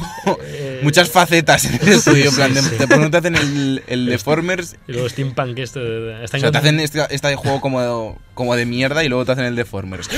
[0.82, 2.28] muchas facetas en el estudio.
[2.28, 4.76] En plan, de, de pronto te hacen el, el Deformers.
[4.86, 8.66] Y luego Steampunk este de- O sea, te hacen este, este juego como, como de
[8.66, 10.10] mierda y luego te hacen el Deformers.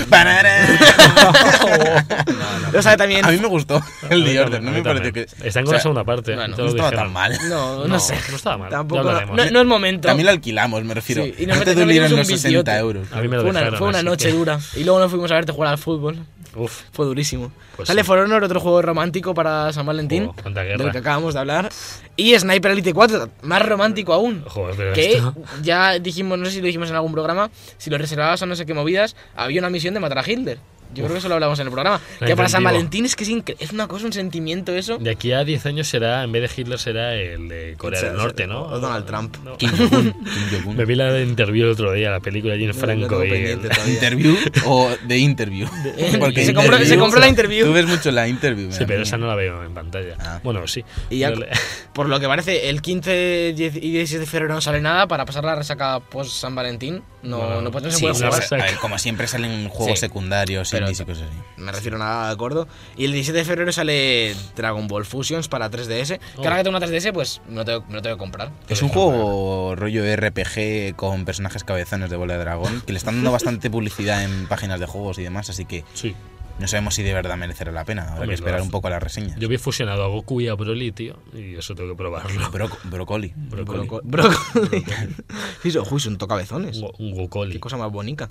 [2.73, 3.25] Lo sabe también.
[3.25, 3.81] A mí me gustó
[4.11, 5.27] el The Order, también, no me pareció que.
[5.47, 6.35] Están o con la segunda parte.
[6.35, 7.39] bueno, No estaba tan mal.
[7.49, 8.17] No, no, No, sé.
[8.31, 9.03] no estaba mal, Tampoco.
[9.13, 10.09] No, no es momento.
[10.09, 11.25] También lo alquilamos, me refiero.
[11.25, 12.73] Sí, y nos no te dolieron los un 60 viciote.
[12.77, 13.07] euros.
[13.13, 13.43] A mí me lo
[13.79, 14.59] Fue una, noche dura.
[14.75, 16.19] Y luego nos fuimos a verte jugar al fútbol.
[16.55, 17.51] Uf, Fue durísimo.
[17.77, 18.07] Pues Sale sí.
[18.07, 20.31] For Honor, otro juego romántico para San Valentín.
[20.45, 21.71] Oh, del que acabamos de hablar.
[22.17, 24.45] Y Sniper Elite 4, más romántico aún.
[24.47, 25.35] joder, pero Que esto...
[25.63, 28.55] ya dijimos, no sé si lo dijimos en algún programa, si lo reservabas o no
[28.55, 30.59] sé qué movidas, había una misión de matar a Hitler.
[30.95, 32.01] Yo creo que eso lo hablamos en el programa.
[32.19, 32.63] Que para San.
[32.63, 34.99] Valentín es que es, incre- es una cosa, un sentimiento eso.
[34.99, 38.17] De aquí a 10 años será, en vez de Hitler, será el de Corea del
[38.17, 38.63] Norte, ¿no?
[38.63, 39.37] o Donald Trump.
[39.45, 39.57] No.
[39.59, 40.77] Kim Jong-un.
[40.77, 43.25] Me vi la de interview el otro día, la película allí en Franco.
[43.25, 43.61] y el-.
[43.89, 44.37] ¿Interview
[44.67, 45.69] o de interview?
[46.19, 47.67] Porque se, compró, se compró la interview.
[47.67, 48.71] Tú ves mucho la interview.
[48.73, 50.17] Sí, pero esa no la veo en pantalla.
[50.21, 50.41] Ah.
[50.43, 50.85] Bueno, sí.
[51.11, 51.49] Y ya, le-
[51.93, 55.25] por lo que parece, el 15 10 y 16 de febrero no sale nada para
[55.25, 57.03] pasar la resaca post San Valentín.
[57.23, 58.61] No, Bueno, no, pues no se Sí, puede una jugar.
[58.63, 60.07] a ver, como siempre salen juegos Sí.
[60.07, 61.39] secundarios, Pero- indies y cosas así.
[61.63, 62.69] Me refiero nada de acuerdo.
[62.97, 66.19] Y el 17 de febrero sale Dragon Ball Fusions para 3DS.
[66.37, 66.43] Oh.
[66.43, 68.51] Que ahora que tengo una 3DS, pues me lo tengo, me lo tengo que comprar.
[68.69, 73.15] Es un juego rollo RPG con personajes cabezones de bola de dragón que le están
[73.17, 76.15] dando bastante publicidad en páginas de juegos y demás, así que Sí.
[76.59, 78.03] No sabemos si de verdad merecerá la pena.
[78.03, 79.39] Habrá Hombre, que esperar un poco a las reseñas.
[79.39, 81.19] Yo vi fusionado a Goku y a Broly, tío.
[81.35, 82.31] Y eso tengo que probarlo.
[82.51, 83.33] Broco- Brocoli.
[83.37, 83.79] Brócoli.
[83.89, 84.85] Broco- Brócoli.
[85.63, 86.77] Sí, so- uy, son tocabezones.
[86.77, 87.53] Un, go- un Gokoli.
[87.55, 88.29] Qué cosa más bonita.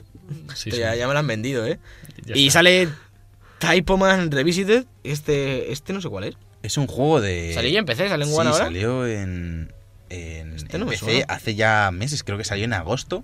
[0.56, 0.80] Sí, Esto sí.
[0.80, 1.80] Ya, ya me lo han vendido, ¿eh?
[2.26, 2.60] Ya y está.
[2.60, 2.90] sale
[3.60, 4.86] Typoman Revisited.
[5.04, 6.36] Este, este no sé cuál es.
[6.64, 7.52] Es un juego de.
[7.54, 8.08] ¿Salió ya en PC?
[8.10, 8.66] ¿Sale en Sí, One ahora?
[8.66, 9.74] salió en,
[10.10, 11.26] en, Este en no me PC suena.
[11.28, 13.24] hace ya meses, creo que salió en agosto.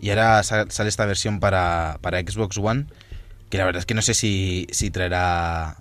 [0.00, 2.86] Y ahora sa- sale esta versión para, para Xbox One.
[3.54, 5.76] Que la verdad es que no sé si, si traerá.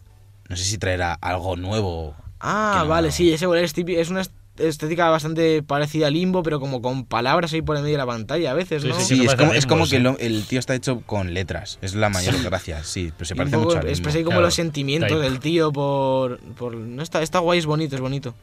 [0.47, 2.15] No sé si traerá algo nuevo.
[2.39, 6.43] Ah, no- vale, sí, ese es, típico, es una est- estética bastante parecida a Limbo,
[6.43, 8.93] pero como con palabras ahí por el medio de la pantalla a veces, Sí, ¿no?
[8.93, 10.27] sí, Sí, se es parece como, a es como Limbo, que sí.
[10.29, 11.79] lo- el tío está hecho con letras.
[11.81, 13.11] Es la mayor gracia, sí.
[13.17, 13.89] Pero se Y un parece mucho a Limbo.
[13.89, 15.21] expresa ahí como Claro, los sentimientos type.
[15.23, 18.35] del tío por, por no está está guay es bonito es bonito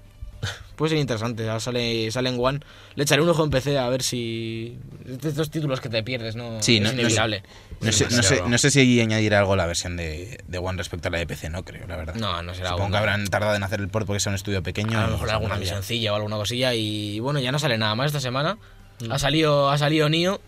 [0.81, 1.47] puede ser interesante.
[1.47, 2.61] Ahora sale sale en One.
[2.95, 4.79] Le echaré un ojo en PC a ver si
[5.23, 7.43] estos títulos que te pierdes no Sí, es no- inevitable.
[7.83, 10.79] No sé, no, sé, no sé si añadirá algo a la versión de, de One
[10.79, 12.15] respecto a la de PC, no creo, la verdad.
[12.15, 14.63] no no será Supongo que habrán tardado en hacer el port porque es un estudio
[14.63, 14.99] pequeño.
[14.99, 18.07] a lo mejor alguna misioncilla o alguna cosilla y bueno ya no sale nada más
[18.07, 18.57] esta semana.
[19.03, 19.13] Mm.
[19.13, 20.41] ha salido ha salido Nio.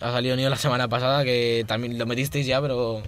[0.00, 3.02] Ha salido Nio la semana pasada que también lo metisteis ya pero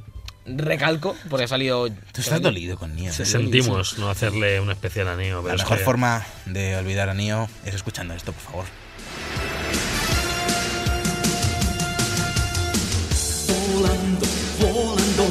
[0.47, 3.13] recalco porque ha salido Tú estás dolido con Nio.
[3.13, 3.27] Se ¿eh?
[3.27, 7.49] sentimos no hacerle un especial a pero La mejor que- forma de olvidar a Nio
[7.65, 8.65] es escuchando esto, por favor.
[13.73, 14.27] volando,
[14.61, 15.27] volando,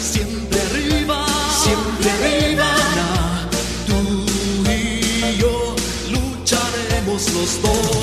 [0.00, 1.26] siempre arriba,
[1.62, 3.48] siempre arriba.
[3.86, 4.24] Tú
[4.70, 5.76] y yo
[6.10, 7.97] lucharemos los dos,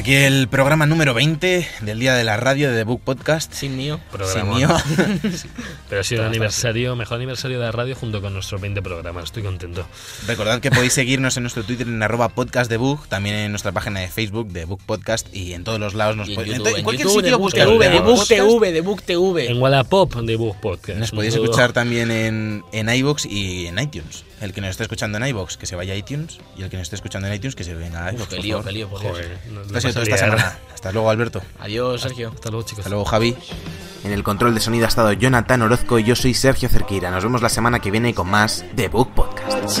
[0.00, 3.52] hasta aquí el programa número 20 del Día de la Radio de The Book Podcast.
[3.52, 3.72] sin
[4.10, 4.32] programa.
[4.32, 4.76] Sin Nio.
[5.90, 9.24] Pero ha sido el aniversario, mejor aniversario de la radio junto con nuestros 20 programas.
[9.24, 9.86] Estoy contento.
[10.26, 13.72] Recordad que podéis seguirnos en nuestro Twitter en arroba podcast de Book, también en nuestra
[13.72, 16.54] página de Facebook de Book Podcast y en todos los lados nos podéis...
[16.54, 18.26] En en cualquier YouTube sitio Book buscáis TV, de Book.
[18.26, 19.50] TV, de Book TV.
[19.50, 20.98] En Wallapop de Book Podcast.
[20.98, 24.24] Nos podéis escuchar también en, en iVoox y en iTunes.
[24.40, 26.38] El que nos esté escuchando en iVoox, que se vaya a iTunes.
[26.56, 28.28] Y el que nos esté escuchando en iTunes, que se venga a iVoox.
[28.28, 29.12] Qué por lío, qué lío, por Dios.
[29.12, 30.38] Joder, no- Esto no ha sido todo vas a esta liar.
[30.38, 30.58] semana.
[30.72, 31.42] Hasta luego, Alberto.
[31.58, 32.32] Adiós, Sergio.
[32.34, 32.78] Hasta luego, chicos.
[32.80, 33.36] Hasta luego, Javi.
[34.02, 37.10] En el control de sonido ha estado Jonathan Orozco y yo soy Sergio Cerqueira.
[37.10, 39.80] Nos vemos la semana que viene con más The Book Podcast.